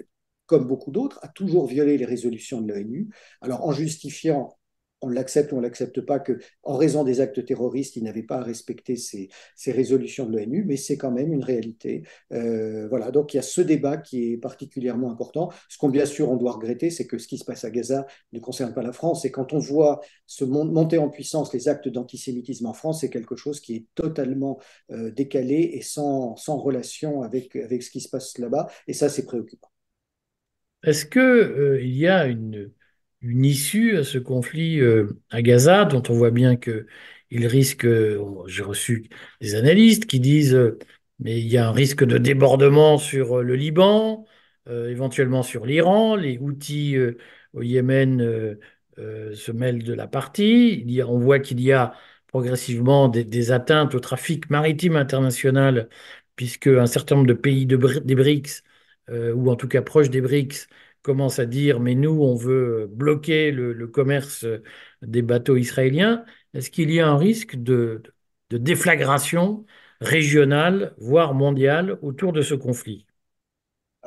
comme 0.48 0.66
beaucoup 0.66 0.90
d'autres, 0.90 1.20
a 1.22 1.28
toujours 1.28 1.66
violé 1.66 1.98
les 1.98 2.06
résolutions 2.06 2.62
de 2.62 2.72
l'ONU. 2.72 3.10
Alors 3.42 3.66
en 3.66 3.72
justifiant 3.72 4.57
on 5.00 5.08
l'accepte 5.08 5.52
ou 5.52 5.56
on 5.56 5.60
l'accepte 5.60 6.00
pas, 6.00 6.18
que 6.18 6.38
en 6.62 6.76
raison 6.76 7.04
des 7.04 7.20
actes 7.20 7.44
terroristes, 7.44 7.96
il 7.96 8.04
n'avait 8.04 8.22
pas 8.22 8.38
à 8.38 8.42
respecter 8.42 8.96
ces, 8.96 9.28
résolutions 9.66 10.26
de 10.26 10.36
l'ONU, 10.36 10.64
mais 10.66 10.76
c'est 10.76 10.96
quand 10.96 11.10
même 11.10 11.32
une 11.32 11.44
réalité. 11.44 12.02
Euh, 12.32 12.88
voilà, 12.88 13.10
donc 13.10 13.34
il 13.34 13.36
y 13.36 13.40
a 13.40 13.42
ce 13.42 13.60
débat 13.60 13.96
qui 13.96 14.32
est 14.32 14.36
particulièrement 14.36 15.10
important. 15.10 15.50
Ce 15.68 15.78
qu'on 15.78 15.88
bien 15.88 16.06
sûr 16.06 16.30
on 16.30 16.36
doit 16.36 16.52
regretter, 16.52 16.90
c'est 16.90 17.06
que 17.06 17.18
ce 17.18 17.28
qui 17.28 17.38
se 17.38 17.44
passe 17.44 17.64
à 17.64 17.70
Gaza 17.70 18.06
ne 18.32 18.40
concerne 18.40 18.74
pas 18.74 18.82
la 18.82 18.92
France. 18.92 19.24
Et 19.24 19.30
quand 19.30 19.52
on 19.52 19.58
voit 19.58 20.00
se 20.26 20.44
monter 20.44 20.98
en 20.98 21.08
puissance 21.10 21.52
les 21.52 21.68
actes 21.68 21.88
d'antisémitisme 21.88 22.66
en 22.66 22.72
France, 22.72 23.00
c'est 23.00 23.10
quelque 23.10 23.36
chose 23.36 23.60
qui 23.60 23.76
est 23.76 23.86
totalement 23.94 24.58
euh, 24.90 25.10
décalé 25.10 25.70
et 25.74 25.82
sans, 25.82 26.34
relation 26.46 27.22
avec, 27.22 27.54
avec 27.56 27.82
ce 27.82 27.90
qui 27.90 28.00
se 28.00 28.08
passe 28.08 28.38
là-bas. 28.38 28.68
Et 28.86 28.92
ça, 28.92 29.08
c'est 29.08 29.24
préoccupant. 29.24 29.68
Est-ce 30.84 31.06
qu'il 31.06 31.20
euh, 31.20 31.82
y 31.82 32.06
a 32.06 32.26
une 32.26 32.70
une 33.22 33.44
issue 33.44 33.96
à 33.96 34.04
ce 34.04 34.18
conflit 34.18 34.80
euh, 34.80 35.20
à 35.30 35.42
Gaza, 35.42 35.84
dont 35.84 36.02
on 36.08 36.14
voit 36.14 36.30
bien 36.30 36.56
que 36.56 36.86
il 37.30 37.46
risque, 37.46 37.84
euh, 37.84 38.18
j'ai 38.46 38.62
reçu 38.62 39.08
des 39.40 39.54
analystes 39.54 40.06
qui 40.06 40.20
disent, 40.20 40.54
euh, 40.54 40.78
mais 41.18 41.38
il 41.40 41.48
y 41.48 41.58
a 41.58 41.68
un 41.68 41.72
risque 41.72 42.04
de 42.04 42.18
débordement 42.18 42.98
sur 42.98 43.42
le 43.42 43.56
Liban, 43.56 44.26
éventuellement 44.66 45.42
sur 45.42 45.64
l'Iran, 45.66 46.14
les 46.16 46.38
Houthis 46.38 46.96
au 47.54 47.62
Yémen 47.62 48.58
se 48.96 49.52
mêlent 49.52 49.82
de 49.82 49.94
la 49.94 50.06
partie, 50.06 50.84
on 51.06 51.18
voit 51.18 51.40
qu'il 51.40 51.60
y 51.60 51.72
a 51.72 51.94
progressivement 52.28 53.08
des, 53.08 53.50
atteintes 53.50 53.94
au 53.94 54.00
trafic 54.00 54.50
maritime 54.50 54.96
international, 54.96 55.88
puisque 56.36 56.68
un 56.68 56.86
certain 56.86 57.16
nombre 57.16 57.28
de 57.28 57.34
pays 57.34 57.66
de, 57.66 57.76
des 58.00 58.14
BRICS, 58.14 58.62
ou 59.10 59.50
en 59.50 59.56
tout 59.56 59.68
cas 59.68 59.82
proches 59.82 60.10
des 60.10 60.20
BRICS, 60.20 60.68
commence 61.02 61.38
à 61.38 61.46
dire, 61.46 61.80
mais 61.80 61.94
nous, 61.94 62.22
on 62.22 62.34
veut 62.34 62.88
bloquer 62.90 63.50
le, 63.50 63.86
commerce 63.86 64.46
des 65.02 65.22
bateaux 65.22 65.56
israéliens, 65.56 66.24
est-ce 66.54 66.70
qu'il 66.70 66.90
y 66.90 67.00
a 67.00 67.08
un 67.08 67.16
risque 67.16 67.56
de, 67.56 68.02
déflagration 68.50 69.64
régionale, 70.00 70.94
voire 70.98 71.34
mondiale, 71.34 71.98
autour 72.02 72.32
de 72.32 72.42
ce 72.42 72.54
conflit? 72.54 73.06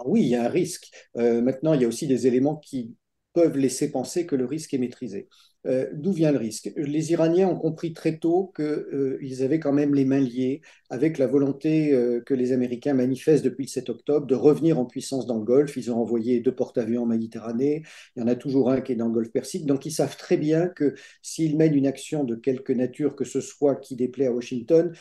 Oui, 0.05 0.21
il 0.21 0.27
y 0.29 0.35
a 0.35 0.45
un 0.45 0.49
risque. 0.49 0.89
Euh, 1.17 1.41
maintenant, 1.41 1.73
il 1.73 1.81
y 1.81 1.85
a 1.85 1.87
aussi 1.87 2.07
des 2.07 2.27
éléments 2.27 2.55
qui 2.55 2.95
peuvent 3.33 3.57
laisser 3.57 3.91
penser 3.91 4.25
que 4.25 4.35
le 4.35 4.45
risque 4.45 4.73
est 4.73 4.77
maîtrisé. 4.77 5.27
Euh, 5.67 5.87
d'où 5.93 6.11
vient 6.11 6.31
le 6.31 6.39
risque? 6.39 6.71
Les 6.75 7.11
Iraniens 7.11 7.47
ont 7.47 7.55
compris 7.55 7.93
très 7.93 8.17
tôt 8.17 8.51
qu'ils 8.55 8.63
euh, 8.65 9.43
avaient 9.43 9.59
quand 9.59 9.73
même 9.73 9.93
les 9.93 10.05
mains 10.05 10.19
liées 10.19 10.61
avec 10.89 11.19
la 11.19 11.27
volonté 11.27 11.93
euh, 11.93 12.19
que 12.21 12.33
les 12.33 12.51
Américains 12.51 12.95
manifestent 12.95 13.45
depuis 13.45 13.65
le 13.65 13.69
7 13.69 13.89
octobre 13.89 14.25
de 14.25 14.33
revenir 14.33 14.79
en 14.79 14.85
puissance 14.85 15.27
dans 15.27 15.37
le 15.37 15.43
Golfe. 15.43 15.77
Ils 15.77 15.91
ont 15.91 15.97
envoyé 15.97 16.39
deux 16.39 16.55
porte-avions 16.55 17.03
en 17.03 17.05
Méditerranée, 17.05 17.83
il 18.15 18.21
y 18.21 18.23
en 18.23 18.27
a 18.27 18.35
toujours 18.35 18.71
un 18.71 18.81
qui 18.81 18.93
est 18.93 18.95
dans 18.95 19.07
le 19.07 19.13
Golfe 19.13 19.31
Persique, 19.31 19.65
donc 19.67 19.85
ils 19.85 19.91
savent 19.91 20.17
très 20.17 20.37
bien 20.37 20.67
que 20.67 20.95
s'ils 21.21 21.57
mènent 21.57 21.75
une 21.75 21.87
action 21.87 22.23
de 22.23 22.35
quelque 22.35 22.73
nature 22.73 23.15
que 23.15 23.25
ce 23.25 23.39
soit 23.41 23.75
qui 23.75 23.95
déplaît 23.95 24.27
à 24.27 24.31
Washington, 24.31 24.91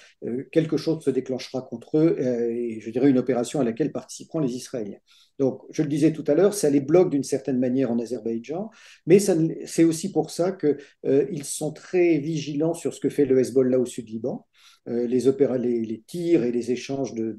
quelque 0.53 0.77
chose 0.77 1.03
se 1.03 1.11
déclenchera 1.11 1.62
contre 1.62 1.99
eux, 1.99 2.16
et 2.21 2.81
je 2.81 2.90
dirais 2.90 3.09
une 3.11 3.19
opération 3.19 3.61
à 3.61 3.64
laquelle 3.64 3.93
participeront 3.93 4.40
les 4.40 4.55
Israéliens. 4.55 4.99
Donc, 5.40 5.62
je 5.70 5.83
le 5.83 5.88
disais 5.88 6.12
tout 6.12 6.24
à 6.26 6.35
l'heure, 6.35 6.53
ça 6.53 6.68
les 6.68 6.81
bloque 6.81 7.11
d'une 7.11 7.24
certaine 7.24 7.59
manière 7.59 7.90
en 7.90 7.98
Azerbaïdjan, 7.98 8.68
mais 9.07 9.18
c'est 9.18 9.85
aussi 9.85 10.12
pour 10.12 10.31
ça 10.31 10.53
qu'ils 10.53 10.76
euh, 11.07 11.42
sont 11.42 11.72
très 11.72 12.18
vigilants 12.18 12.74
sur 12.74 12.92
ce 12.92 13.00
que 13.00 13.09
fait 13.09 13.24
le 13.24 13.40
Hezbollah 13.40 13.81
au 13.81 13.87
sud 13.87 14.11
Liban. 14.11 14.46
Euh, 14.88 15.07
les, 15.07 15.20
les, 15.59 15.81
les, 15.87 16.03
tirs 16.07 16.44
et 16.44 16.53
les 16.53 16.72
échanges 16.72 17.14
de 17.14 17.35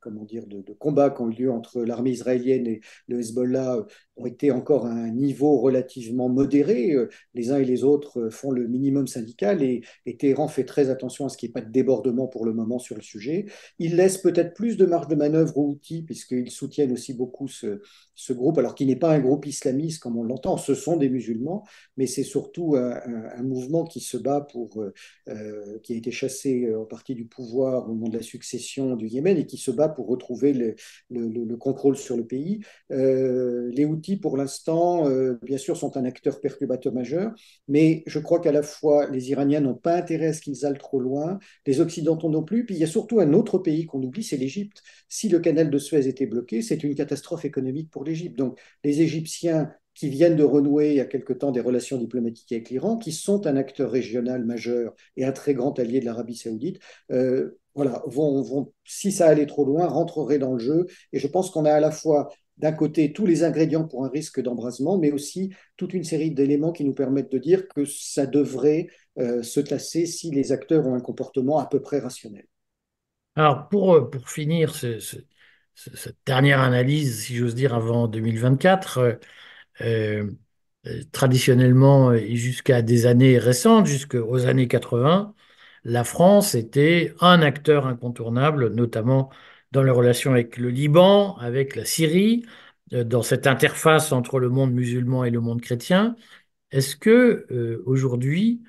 comment 0.00 0.24
dire, 0.24 0.46
de, 0.46 0.62
de, 0.62 0.72
combats 0.72 1.10
qui 1.10 1.20
ont 1.22 1.30
eu 1.30 1.34
lieu 1.34 1.50
entre 1.50 1.82
l'armée 1.82 2.10
israélienne 2.10 2.66
et 2.66 2.80
le 3.08 3.20
Hezbollah 3.20 3.86
ont 4.16 4.26
été 4.26 4.50
encore 4.50 4.86
à 4.86 4.90
un 4.90 5.10
niveau 5.10 5.58
relativement 5.58 6.28
modéré. 6.28 6.92
Euh, 6.92 7.08
les 7.34 7.50
uns 7.50 7.58
et 7.58 7.64
les 7.64 7.84
autres 7.84 8.20
euh, 8.20 8.30
font 8.30 8.50
le 8.50 8.66
minimum 8.66 9.06
syndical 9.06 9.62
et, 9.62 9.82
Téhéran 10.18 10.46
fait 10.48 10.64
très 10.64 10.90
attention 10.90 11.26
à 11.26 11.28
ce 11.28 11.36
qu'il 11.36 11.48
n'y 11.48 11.50
ait 11.50 11.60
pas 11.60 11.60
de 11.60 11.72
débordement 11.72 12.28
pour 12.28 12.44
le 12.44 12.52
moment 12.52 12.78
sur 12.78 12.94
le 12.94 13.02
sujet. 13.02 13.46
Il 13.78 13.96
laisse 13.96 14.18
peut-être 14.18 14.54
plus 14.54 14.76
de 14.76 14.86
marge 14.86 15.08
de 15.08 15.16
manœuvre 15.16 15.58
aux 15.58 15.68
outils, 15.68 16.02
puisqu'ils 16.02 16.50
soutiennent 16.50 16.92
aussi 16.92 17.14
beaucoup 17.14 17.48
ce, 17.48 17.80
groupe, 18.30 18.58
alors 18.58 18.74
qui 18.74 18.86
n'est 18.86 18.96
pas 18.96 19.12
un 19.12 19.18
groupe 19.18 19.46
islamiste 19.46 20.00
comme 20.00 20.16
on 20.16 20.22
l'entend, 20.22 20.56
ce 20.56 20.74
sont 20.74 20.96
des 20.96 21.08
musulmans, 21.08 21.64
mais 21.96 22.06
c'est 22.06 22.22
surtout 22.22 22.76
un, 22.76 23.42
mouvement 23.42 23.84
qui 23.84 24.00
se 24.00 24.16
bat 24.16 24.40
pour, 24.40 24.82
euh, 25.28 25.78
qui 25.82 25.94
a 25.94 25.96
été 25.96 26.10
chassé 26.12 26.72
en 26.74 26.84
partie 26.84 27.14
du 27.14 27.26
pouvoir 27.26 27.84
au 27.84 27.94
moment 27.94 28.08
de 28.08 28.16
la 28.16 28.22
succession 28.22 28.94
du 28.94 29.08
Yémen 29.08 29.36
et 29.36 29.46
qui 29.46 29.56
se 29.56 29.70
bat 29.70 29.88
pour 29.88 30.06
retrouver 30.06 30.52
le, 30.52 30.76
le, 31.10 31.28
le 31.28 31.56
contrôle 31.56 31.96
sur 31.96 32.16
le 32.16 32.24
pays. 32.24 32.60
Les 32.90 33.84
outils, 33.84 34.03
pour 34.16 34.36
l'instant, 34.36 35.08
euh, 35.08 35.38
bien 35.42 35.58
sûr, 35.58 35.76
sont 35.76 35.96
un 35.96 36.04
acteur 36.04 36.40
perturbateur 36.40 36.92
majeur, 36.92 37.32
mais 37.68 38.02
je 38.06 38.18
crois 38.18 38.40
qu'à 38.40 38.52
la 38.52 38.62
fois 38.62 39.08
les 39.10 39.30
Iraniens 39.30 39.60
n'ont 39.60 39.74
pas 39.74 39.96
intérêt 39.96 40.28
à 40.28 40.32
ce 40.32 40.40
qu'ils 40.40 40.64
aillent 40.64 40.78
trop 40.78 41.00
loin, 41.00 41.38
les 41.66 41.80
Occidentaux 41.80 42.30
non 42.30 42.42
plus, 42.42 42.64
puis 42.66 42.74
il 42.74 42.80
y 42.80 42.84
a 42.84 42.88
surtout 42.88 43.20
un 43.20 43.32
autre 43.32 43.58
pays 43.58 43.86
qu'on 43.86 44.02
oublie, 44.02 44.22
c'est 44.22 44.36
l'Égypte. 44.36 44.82
Si 45.08 45.28
le 45.28 45.40
canal 45.40 45.70
de 45.70 45.78
Suez 45.78 46.06
était 46.08 46.26
bloqué, 46.26 46.62
c'est 46.62 46.82
une 46.84 46.94
catastrophe 46.94 47.44
économique 47.44 47.90
pour 47.90 48.04
l'Égypte. 48.04 48.38
Donc 48.38 48.58
les 48.84 49.00
Égyptiens 49.00 49.72
qui 49.94 50.08
viennent 50.08 50.36
de 50.36 50.44
renouer 50.44 50.90
il 50.90 50.96
y 50.96 51.00
a 51.00 51.04
quelque 51.04 51.32
temps 51.32 51.52
des 51.52 51.60
relations 51.60 51.98
diplomatiques 51.98 52.52
avec 52.52 52.70
l'Iran, 52.70 52.98
qui 52.98 53.12
sont 53.12 53.46
un 53.46 53.56
acteur 53.56 53.90
régional 53.90 54.44
majeur 54.44 54.94
et 55.16 55.24
un 55.24 55.32
très 55.32 55.54
grand 55.54 55.78
allié 55.78 56.00
de 56.00 56.04
l'Arabie 56.04 56.36
saoudite, 56.36 56.80
euh, 57.12 57.58
voilà, 57.74 58.02
vont, 58.06 58.40
vont, 58.42 58.72
si 58.84 59.10
ça 59.12 59.28
allait 59.28 59.46
trop 59.46 59.64
loin, 59.64 59.86
rentreraient 59.86 60.38
dans 60.38 60.52
le 60.52 60.58
jeu. 60.58 60.86
Et 61.12 61.18
je 61.18 61.26
pense 61.26 61.50
qu'on 61.50 61.64
a 61.64 61.72
à 61.72 61.80
la 61.80 61.90
fois 61.90 62.28
d'un 62.58 62.72
côté 62.72 63.12
tous 63.12 63.26
les 63.26 63.42
ingrédients 63.44 63.84
pour 63.84 64.04
un 64.04 64.08
risque 64.08 64.40
d'embrasement, 64.40 64.98
mais 64.98 65.12
aussi 65.12 65.52
toute 65.76 65.94
une 65.94 66.04
série 66.04 66.30
d'éléments 66.30 66.72
qui 66.72 66.84
nous 66.84 66.94
permettent 66.94 67.32
de 67.32 67.38
dire 67.38 67.68
que 67.68 67.84
ça 67.84 68.26
devrait 68.26 68.88
euh, 69.18 69.42
se 69.42 69.60
tasser 69.60 70.06
si 70.06 70.30
les 70.30 70.52
acteurs 70.52 70.86
ont 70.86 70.94
un 70.94 71.00
comportement 71.00 71.58
à 71.58 71.66
peu 71.66 71.80
près 71.80 71.98
rationnel. 72.00 72.46
Alors, 73.36 73.68
pour, 73.68 73.94
euh, 73.94 74.10
pour 74.10 74.28
finir 74.30 74.74
ce, 74.74 74.98
ce, 75.00 75.16
cette 75.74 76.16
dernière 76.26 76.60
analyse, 76.60 77.24
si 77.24 77.36
j'ose 77.36 77.54
dire, 77.54 77.74
avant 77.74 78.06
2024, 78.08 78.98
euh, 78.98 79.16
euh, 79.82 81.02
traditionnellement 81.12 82.12
et 82.12 82.36
jusqu'à 82.36 82.82
des 82.82 83.06
années 83.06 83.38
récentes, 83.38 83.86
jusqu'aux 83.86 84.46
années 84.46 84.68
80, 84.68 85.34
la 85.84 86.04
France 86.04 86.54
était 86.54 87.14
un 87.20 87.42
acteur 87.42 87.86
incontournable, 87.86 88.68
notamment 88.74 89.30
dans 89.74 89.82
les 89.82 89.90
relations 89.90 90.30
avec 90.32 90.56
le 90.56 90.70
Liban, 90.70 91.36
avec 91.38 91.76
la 91.76 91.84
Syrie, 91.84 92.46
euh, 92.94 93.04
dans 93.04 93.22
cette 93.22 93.46
interface 93.48 94.12
entre 94.12 94.38
le 94.38 94.48
monde 94.48 94.72
musulman 94.72 95.24
et 95.24 95.30
le 95.30 95.40
monde 95.40 95.60
chrétien. 95.60 96.16
Est-ce 96.72 96.96
que 96.96 97.46
euh, 97.50 97.82
aujourd'hui, 97.86 98.62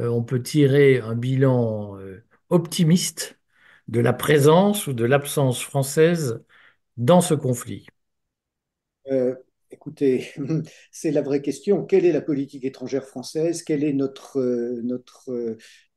euh, 0.00 0.08
on 0.08 0.24
peut 0.24 0.42
tirer 0.42 1.00
un 1.00 1.14
bilan 1.14 1.98
optimiste 2.50 3.38
de 3.88 4.00
la 4.00 4.12
présence 4.14 4.86
ou 4.88 4.94
de 4.94 5.04
l'absence 5.04 5.62
française 5.62 6.42
dans 6.96 7.20
ce 7.20 7.34
conflit? 7.34 7.86
Écoutez, 9.70 10.32
c'est 10.90 11.10
la 11.10 11.22
vraie 11.22 11.42
question. 11.42 11.84
Quelle 11.84 12.06
est 12.06 12.12
la 12.12 12.20
politique 12.20 12.64
étrangère 12.64 13.04
française? 13.06 13.62
Quelle 13.62 13.84
est 13.84 13.92
notre, 13.92 14.40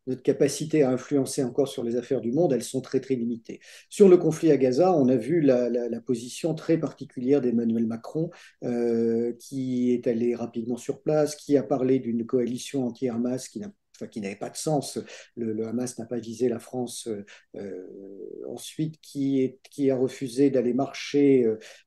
notre 0.09 0.23
capacité 0.23 0.83
à 0.83 0.89
influencer 0.89 1.43
encore 1.43 1.67
sur 1.67 1.83
les 1.83 1.95
affaires 1.95 2.19
du 2.19 2.31
monde 2.31 2.51
Elles 2.51 2.63
sont 2.63 2.81
très 2.81 2.99
très 2.99 3.15
limitées. 3.15 3.59
Sur 3.89 4.09
le 4.09 4.17
conflit 4.17 4.51
à 4.51 4.57
Gaza, 4.57 4.91
on 4.93 5.07
a 5.07 5.15
vu 5.15 5.39
la, 5.41 5.69
position 6.05 6.55
très 6.55 6.77
particulière 6.77 7.41
d'Emmanuel 7.41 7.85
Macron, 7.85 8.31
euh, 8.63 9.33
qui 9.37 9.93
est 9.93 10.07
allé 10.07 10.33
rapidement 10.33 10.77
sur 10.77 11.01
place, 11.01 11.35
qui 11.35 11.55
a 11.57 11.63
parlé 11.63 11.99
d'une 11.99 12.25
coalition 12.25 12.85
anti-Hamas 12.87 13.47
qui 13.47 13.59
n'a 13.59 13.71
qui 14.07 14.21
n'avait 14.21 14.35
pas 14.35 14.49
de 14.49 14.57
sens. 14.57 14.99
Le, 15.35 15.67
Hamas 15.67 15.97
n'a 15.97 16.05
pas 16.05 16.19
visé 16.19 16.49
la 16.49 16.59
France. 16.59 17.09
Euh, 17.55 18.43
ensuite, 18.47 18.99
qui, 19.01 19.55
a 19.89 19.95
refusé 19.95 20.49
d'aller 20.49 20.73
marcher 20.73 21.45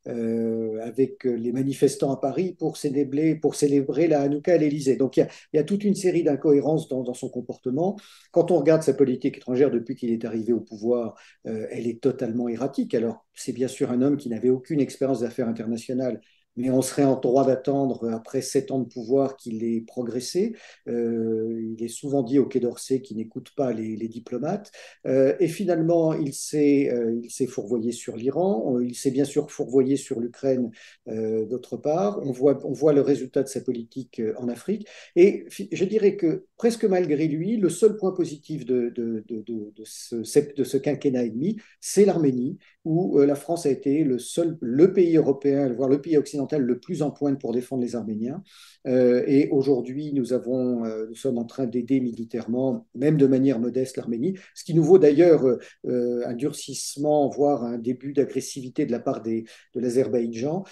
euh, 0.08 0.80
avec 0.82 1.24
les 1.24 1.52
manifestants 1.52 2.12
à 2.12 2.16
Paris 2.16 2.56
pour 2.58 2.76
célébrer, 2.76 4.08
la 4.08 4.22
Hanouka 4.22 4.54
à 4.54 4.56
l'Élysée. 4.56 4.96
Donc, 4.96 5.16
il 5.16 5.28
y, 5.52 5.58
a, 5.58 5.64
toute 5.64 5.84
une 5.84 5.94
série 5.94 6.22
d'incohérences 6.22 6.88
dans, 6.88 7.14
son 7.14 7.28
comportement. 7.28 7.96
Quand 8.30 8.50
on 8.50 8.58
regarde 8.58 8.82
sa 8.82 8.94
politique 8.94 9.36
étrangère 9.36 9.70
depuis 9.70 9.94
qu'il 9.94 10.10
est 10.10 10.24
arrivé 10.24 10.52
au 10.52 10.60
pouvoir, 10.60 11.14
euh, 11.46 11.66
elle 11.70 11.86
est 11.86 12.00
totalement 12.02 12.48
erratique. 12.48 12.94
Alors, 12.94 13.26
c'est 13.34 13.52
bien 13.52 13.68
sûr 13.68 13.90
un 13.90 14.02
homme 14.02 14.16
qui 14.16 14.28
n'avait 14.28 14.50
aucune 14.50 14.80
expérience 14.80 15.20
d'affaires 15.20 15.48
internationales 15.48 16.20
mais 16.56 16.70
on 16.70 16.82
serait 16.82 17.04
en 17.04 17.18
droit 17.18 17.46
d'attendre, 17.46 18.10
après 18.10 18.42
sept 18.42 18.70
ans 18.70 18.78
de 18.80 18.88
pouvoir, 18.88 19.36
qu'il 19.36 19.64
ait 19.64 19.80
progressé. 19.80 20.54
Euh, 20.88 21.74
il 21.76 21.82
est 21.84 21.88
souvent 21.88 22.22
dit 22.22 22.38
au 22.38 22.46
Quai 22.46 22.60
d'Orsay 22.60 23.00
qu'il 23.02 23.16
n'écoute 23.16 23.50
pas 23.56 23.72
les, 23.72 23.96
diplomates. 24.08 24.70
Euh, 25.06 25.34
et 25.40 25.48
finalement, 25.48 26.12
il 26.14 26.34
s'est 26.34 26.90
euh, 26.90 27.46
fourvoyé 27.48 27.92
sur 27.92 28.16
l'Iran, 28.16 28.78
il 28.80 28.94
s'est 28.94 29.10
bien 29.10 29.24
sûr 29.24 29.50
fourvoyé 29.50 29.96
sur 29.96 30.20
l'Ukraine 30.20 30.70
euh, 31.08 31.46
d'autre 31.46 31.76
part. 31.76 32.20
On 32.22 32.32
voit, 32.32 32.58
on 32.64 32.72
voit 32.72 32.92
le 32.92 33.00
résultat 33.00 33.42
de 33.42 33.48
sa 33.48 33.60
politique 33.60 34.20
euh, 34.20 34.34
en 34.38 34.48
Afrique. 34.48 34.86
Et 35.16 35.46
je 35.50 35.84
dirais 35.84 36.16
que 36.16 36.46
presque 36.56 36.84
malgré 36.84 37.28
lui, 37.28 37.56
le 37.56 37.70
seul 37.70 37.96
point 37.96 38.12
positif 38.12 38.64
de, 38.64 38.90
de, 38.90 39.24
de, 39.28 39.42
de 39.42 39.82
ce, 39.84 40.22
ce 40.24 40.76
quinquennat 40.76 41.24
et 41.24 41.30
demi, 41.30 41.56
c'est 41.80 42.04
l'Arménie, 42.04 42.58
où 42.84 43.18
euh, 43.18 43.26
la 43.26 43.34
France 43.34 43.66
a 43.66 43.70
été 43.70 44.04
le 44.04 44.18
seul, 44.18 44.58
le 44.60 44.92
pays 44.92 45.16
européen, 45.16 45.72
voire 45.72 45.88
le 45.88 46.00
pays 46.00 46.16
occidental 46.16 46.41
le 46.50 46.78
plus 46.78 47.02
en 47.02 47.10
pointe 47.10 47.40
pour 47.40 47.52
défendre 47.52 47.82
les 47.82 47.96
Arméniens. 47.96 48.42
Euh, 48.86 49.22
et 49.26 49.48
aujourd'hui, 49.50 50.12
euh, 50.16 51.06
nous 51.08 51.14
sommes 51.14 51.38
en 51.38 51.44
train 51.44 51.66
d'aider 51.66 52.00
militairement, 52.00 52.86
même 52.94 53.16
de 53.16 53.26
manière 53.26 53.60
modeste, 53.60 53.96
l'Arménie, 53.96 54.34
ce 54.54 54.64
qui 54.64 54.74
nous 54.74 54.82
vaut 54.82 54.98
d'ailleurs 54.98 55.44
euh, 55.86 56.22
un 56.26 56.34
durcissement, 56.34 57.28
voire 57.28 57.64
un 57.64 57.78
début 57.78 58.12
d'agressivité 58.12 58.86
de 58.86 58.92
la 58.92 58.98
part 58.98 59.22
des, 59.22 59.44
de 59.74 59.80
l'Azerbaïdjan, 59.80 60.64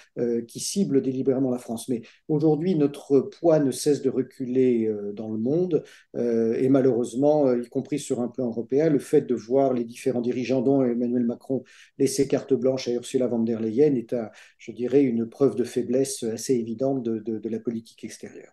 qui 0.47 0.61
cible 0.61 1.03
délibérément 1.03 1.51
la 1.51 1.59
France. 1.59 1.89
Mais 1.89 2.03
aujourd'hui, 2.29 2.75
notre 2.75 3.21
poids 3.21 3.59
ne 3.59 3.71
cesse 3.71 4.03
de 4.03 4.11
reculer 4.11 4.93
dans 5.15 5.31
le 5.31 5.39
monde, 5.39 5.85
et 6.17 6.69
malheureusement, 6.69 7.53
y 7.55 7.69
compris 7.69 7.99
sur 7.99 8.21
un 8.21 8.29
plan 8.29 8.47
européen, 8.47 8.91
le 8.91 8.99
fait 8.99 9.23
de 9.23 9.35
voir 9.35 9.73
les 9.73 9.85
différents 9.85 10.21
dirigeants, 10.21 10.63
dont 10.63 10.83
Emmanuel 10.83 11.25
Macron, 11.25 11.65
laisser 11.99 12.27
carte 12.29 12.55
blanche 12.55 12.89
à 12.89 12.93
Ursula 12.93 13.27
von 13.27 13.41
der 13.41 13.61
Leyen 13.61 13.95
est, 13.95 14.13
à, 14.13 14.33
je 14.59 14.73
dirais, 14.73 15.03
une 15.03 15.29
preuve 15.29 15.57
de 15.57 15.65
faiblesse 15.65 16.23
assez 16.23 16.55
évidente 16.55 17.03
de, 17.03 17.19
de, 17.19 17.39
de 17.39 17.49
la 17.49 17.61
politique 17.61 18.00
extérieure. 18.07 18.53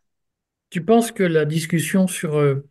Tu 0.70 0.84
penses 0.84 1.12
que 1.12 1.24
la 1.24 1.46
discussion 1.46 2.08
sur 2.08 2.38
euh, 2.38 2.68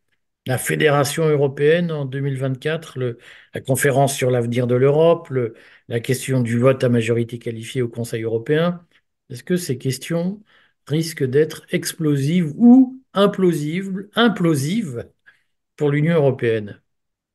la 0.46 0.58
fédération 0.58 1.24
européenne 1.28 1.90
en 1.90 2.04
2024, 2.04 2.98
le, 2.98 3.18
la 3.54 3.60
conférence 3.60 4.14
sur 4.14 4.30
l'avenir 4.30 4.66
de 4.66 4.74
l'Europe, 4.74 5.32
la 5.88 6.00
question 6.00 6.40
du 6.40 6.58
vote 6.58 6.84
à 6.84 6.88
majorité 6.88 7.38
qualifiée 7.38 7.82
au 7.82 7.88
Conseil 7.88 8.22
européen, 8.22 8.86
est-ce 9.30 9.42
que 9.44 9.56
ces 9.56 9.78
questions 9.78 10.42
risquent 10.86 11.24
d'être 11.24 11.62
explosives 11.70 12.52
ou 12.56 13.02
implosives, 13.14 14.08
implosives 14.14 15.08
pour 15.76 15.90
l'Union 15.90 16.16
européenne? 16.16 16.82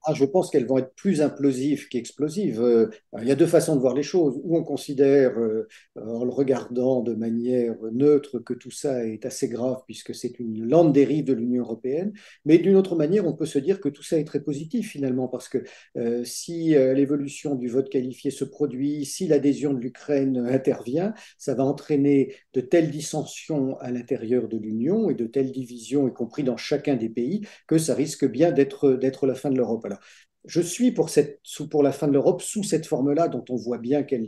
Ah, 0.03 0.13
je 0.13 0.25
pense 0.25 0.49
qu'elles 0.49 0.65
vont 0.65 0.79
être 0.79 0.93
plus 0.95 1.21
implosives 1.21 1.87
qu'explosives. 1.87 2.61
Euh, 2.61 2.89
il 3.19 3.27
y 3.27 3.31
a 3.31 3.35
deux 3.35 3.45
façons 3.45 3.75
de 3.75 3.81
voir 3.81 3.93
les 3.93 4.03
choses. 4.03 4.39
Ou 4.43 4.57
on 4.57 4.63
considère, 4.63 5.37
euh, 5.37 5.67
en 5.95 6.23
le 6.25 6.31
regardant 6.31 7.01
de 7.01 7.13
manière 7.13 7.75
neutre, 7.91 8.39
que 8.39 8.53
tout 8.53 8.71
ça 8.71 9.05
est 9.05 9.25
assez 9.25 9.47
grave 9.47 9.81
puisque 9.85 10.15
c'est 10.15 10.39
une 10.39 10.67
lente 10.67 10.93
dérive 10.93 11.25
de 11.25 11.33
l'Union 11.33 11.63
européenne. 11.63 12.13
Mais 12.45 12.57
d'une 12.57 12.75
autre 12.75 12.95
manière, 12.95 13.27
on 13.27 13.33
peut 13.33 13.45
se 13.45 13.59
dire 13.59 13.79
que 13.79 13.89
tout 13.89 14.01
ça 14.03 14.17
est 14.17 14.23
très 14.23 14.39
positif 14.41 14.89
finalement 14.89 15.27
parce 15.27 15.49
que 15.49 15.59
euh, 15.97 16.23
si 16.23 16.69
l'évolution 16.71 17.55
du 17.55 17.67
vote 17.67 17.89
qualifié 17.89 18.31
se 18.31 18.45
produit, 18.45 19.05
si 19.05 19.27
l'adhésion 19.27 19.73
de 19.73 19.79
l'Ukraine 19.79 20.37
intervient, 20.49 21.13
ça 21.37 21.53
va 21.53 21.63
entraîner 21.63 22.35
de 22.53 22.61
telles 22.61 22.89
dissensions 22.89 23.77
à 23.79 23.91
l'intérieur 23.91 24.47
de 24.47 24.57
l'Union 24.57 25.09
et 25.09 25.15
de 25.15 25.25
telles 25.25 25.51
divisions, 25.51 26.07
y 26.07 26.13
compris 26.13 26.43
dans 26.43 26.57
chacun 26.57 26.95
des 26.95 27.09
pays, 27.09 27.41
que 27.67 27.77
ça 27.77 27.93
risque 27.93 28.25
bien 28.25 28.51
d'être 28.51 28.97
la 29.25 29.35
fin 29.35 29.49
de 29.49 29.57
l'Europe. 29.57 29.85
Alors, 29.91 29.99
je 30.45 30.61
suis 30.61 30.91
pour, 30.91 31.09
cette, 31.09 31.41
pour 31.69 31.83
la 31.83 31.91
fin 31.91 32.07
de 32.07 32.13
l'Europe 32.13 32.41
sous 32.41 32.63
cette 32.63 32.85
forme-là, 32.85 33.27
dont 33.27 33.45
on 33.49 33.55
voit 33.55 33.77
bien 33.77 34.03
qu'elle 34.03 34.27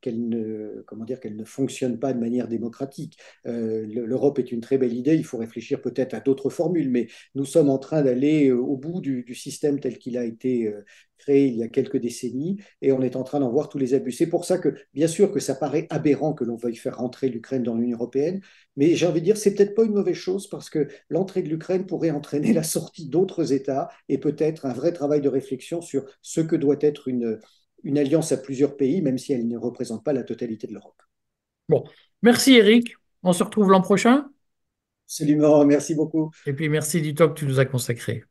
qu'elle 0.00 0.28
ne, 0.28 0.82
comment 0.86 1.04
dire, 1.04 1.20
qu'elle 1.20 1.36
ne 1.36 1.44
fonctionne 1.44 1.98
pas 1.98 2.12
de 2.12 2.18
manière 2.18 2.48
démocratique. 2.48 3.18
Euh, 3.46 3.86
L'Europe 3.86 4.38
est 4.38 4.52
une 4.52 4.60
très 4.60 4.78
belle 4.78 4.94
idée, 4.94 5.16
il 5.16 5.24
faut 5.24 5.38
réfléchir 5.38 5.80
peut-être 5.80 6.14
à 6.14 6.20
d'autres 6.20 6.50
formules, 6.50 6.90
mais 6.90 7.08
nous 7.34 7.44
sommes 7.44 7.70
en 7.70 7.78
train 7.78 8.02
d'aller 8.02 8.48
euh, 8.48 8.56
au 8.56 8.76
bout 8.76 9.00
du, 9.00 9.24
système 9.34 9.80
tel 9.80 9.98
qu'il 9.98 10.18
a 10.18 10.24
été 10.24 10.68
euh, 10.68 10.84
créé 11.22 11.46
il 11.46 11.56
y 11.56 11.62
a 11.62 11.68
quelques 11.68 11.98
décennies, 11.98 12.58
et 12.80 12.92
on 12.92 13.00
est 13.02 13.16
en 13.16 13.22
train 13.22 13.40
d'en 13.40 13.50
voir 13.50 13.68
tous 13.68 13.78
les 13.78 13.94
abus. 13.94 14.12
C'est 14.12 14.26
pour 14.26 14.44
ça 14.44 14.58
que, 14.58 14.74
bien 14.92 15.06
sûr, 15.06 15.30
que 15.30 15.40
ça 15.40 15.54
paraît 15.54 15.86
aberrant 15.90 16.34
que 16.34 16.44
l'on 16.44 16.56
veuille 16.56 16.76
faire 16.76 16.98
rentrer 16.98 17.28
l'Ukraine 17.28 17.62
dans 17.62 17.76
l'Union 17.76 17.96
européenne, 17.96 18.40
mais 18.76 18.94
j'ai 18.96 19.06
envie 19.06 19.20
de 19.20 19.26
dire, 19.26 19.36
c'est 19.36 19.54
peut-être 19.54 19.74
pas 19.74 19.84
une 19.84 19.92
mauvaise 19.92 20.16
chose 20.16 20.48
parce 20.48 20.70
que 20.70 20.88
l'entrée 21.08 21.42
de 21.42 21.48
l'Ukraine 21.48 21.86
pourrait 21.86 22.10
entraîner 22.10 22.52
la 22.52 22.62
sortie 22.62 23.08
d'autres 23.08 23.52
États 23.52 23.88
et 24.08 24.18
peut-être 24.18 24.66
un 24.66 24.72
vrai 24.72 24.92
travail 24.92 25.20
de 25.20 25.28
réflexion 25.42 25.82
sur 25.82 26.04
ce 26.22 26.40
que 26.40 26.56
doit 26.56 26.76
être 26.80 27.08
une, 27.08 27.38
une 27.84 27.98
alliance 27.98 28.32
à 28.32 28.36
plusieurs 28.38 28.76
pays, 28.76 29.02
même 29.02 29.18
si 29.18 29.32
elle 29.32 29.48
ne 29.48 29.58
représente 29.58 30.04
pas 30.04 30.12
la 30.12 30.24
totalité 30.24 30.66
de 30.66 30.74
l'Europe. 30.74 31.02
Bon, 31.68 31.84
Merci 32.22 32.54
Eric, 32.54 32.94
on 33.22 33.32
se 33.32 33.42
retrouve 33.42 33.70
l'an 33.70 33.80
prochain 33.80 34.30
Absolument, 35.06 35.64
merci 35.64 35.94
beaucoup. 35.94 36.32
et 36.46 36.52
puis 36.52 36.68
merci 36.68 37.02
du 37.02 37.14
temps 37.16 37.28
que 37.28 37.34
tu 37.34 37.46
nous 37.46 37.58
as 37.58 37.64
consacré. 37.66 38.22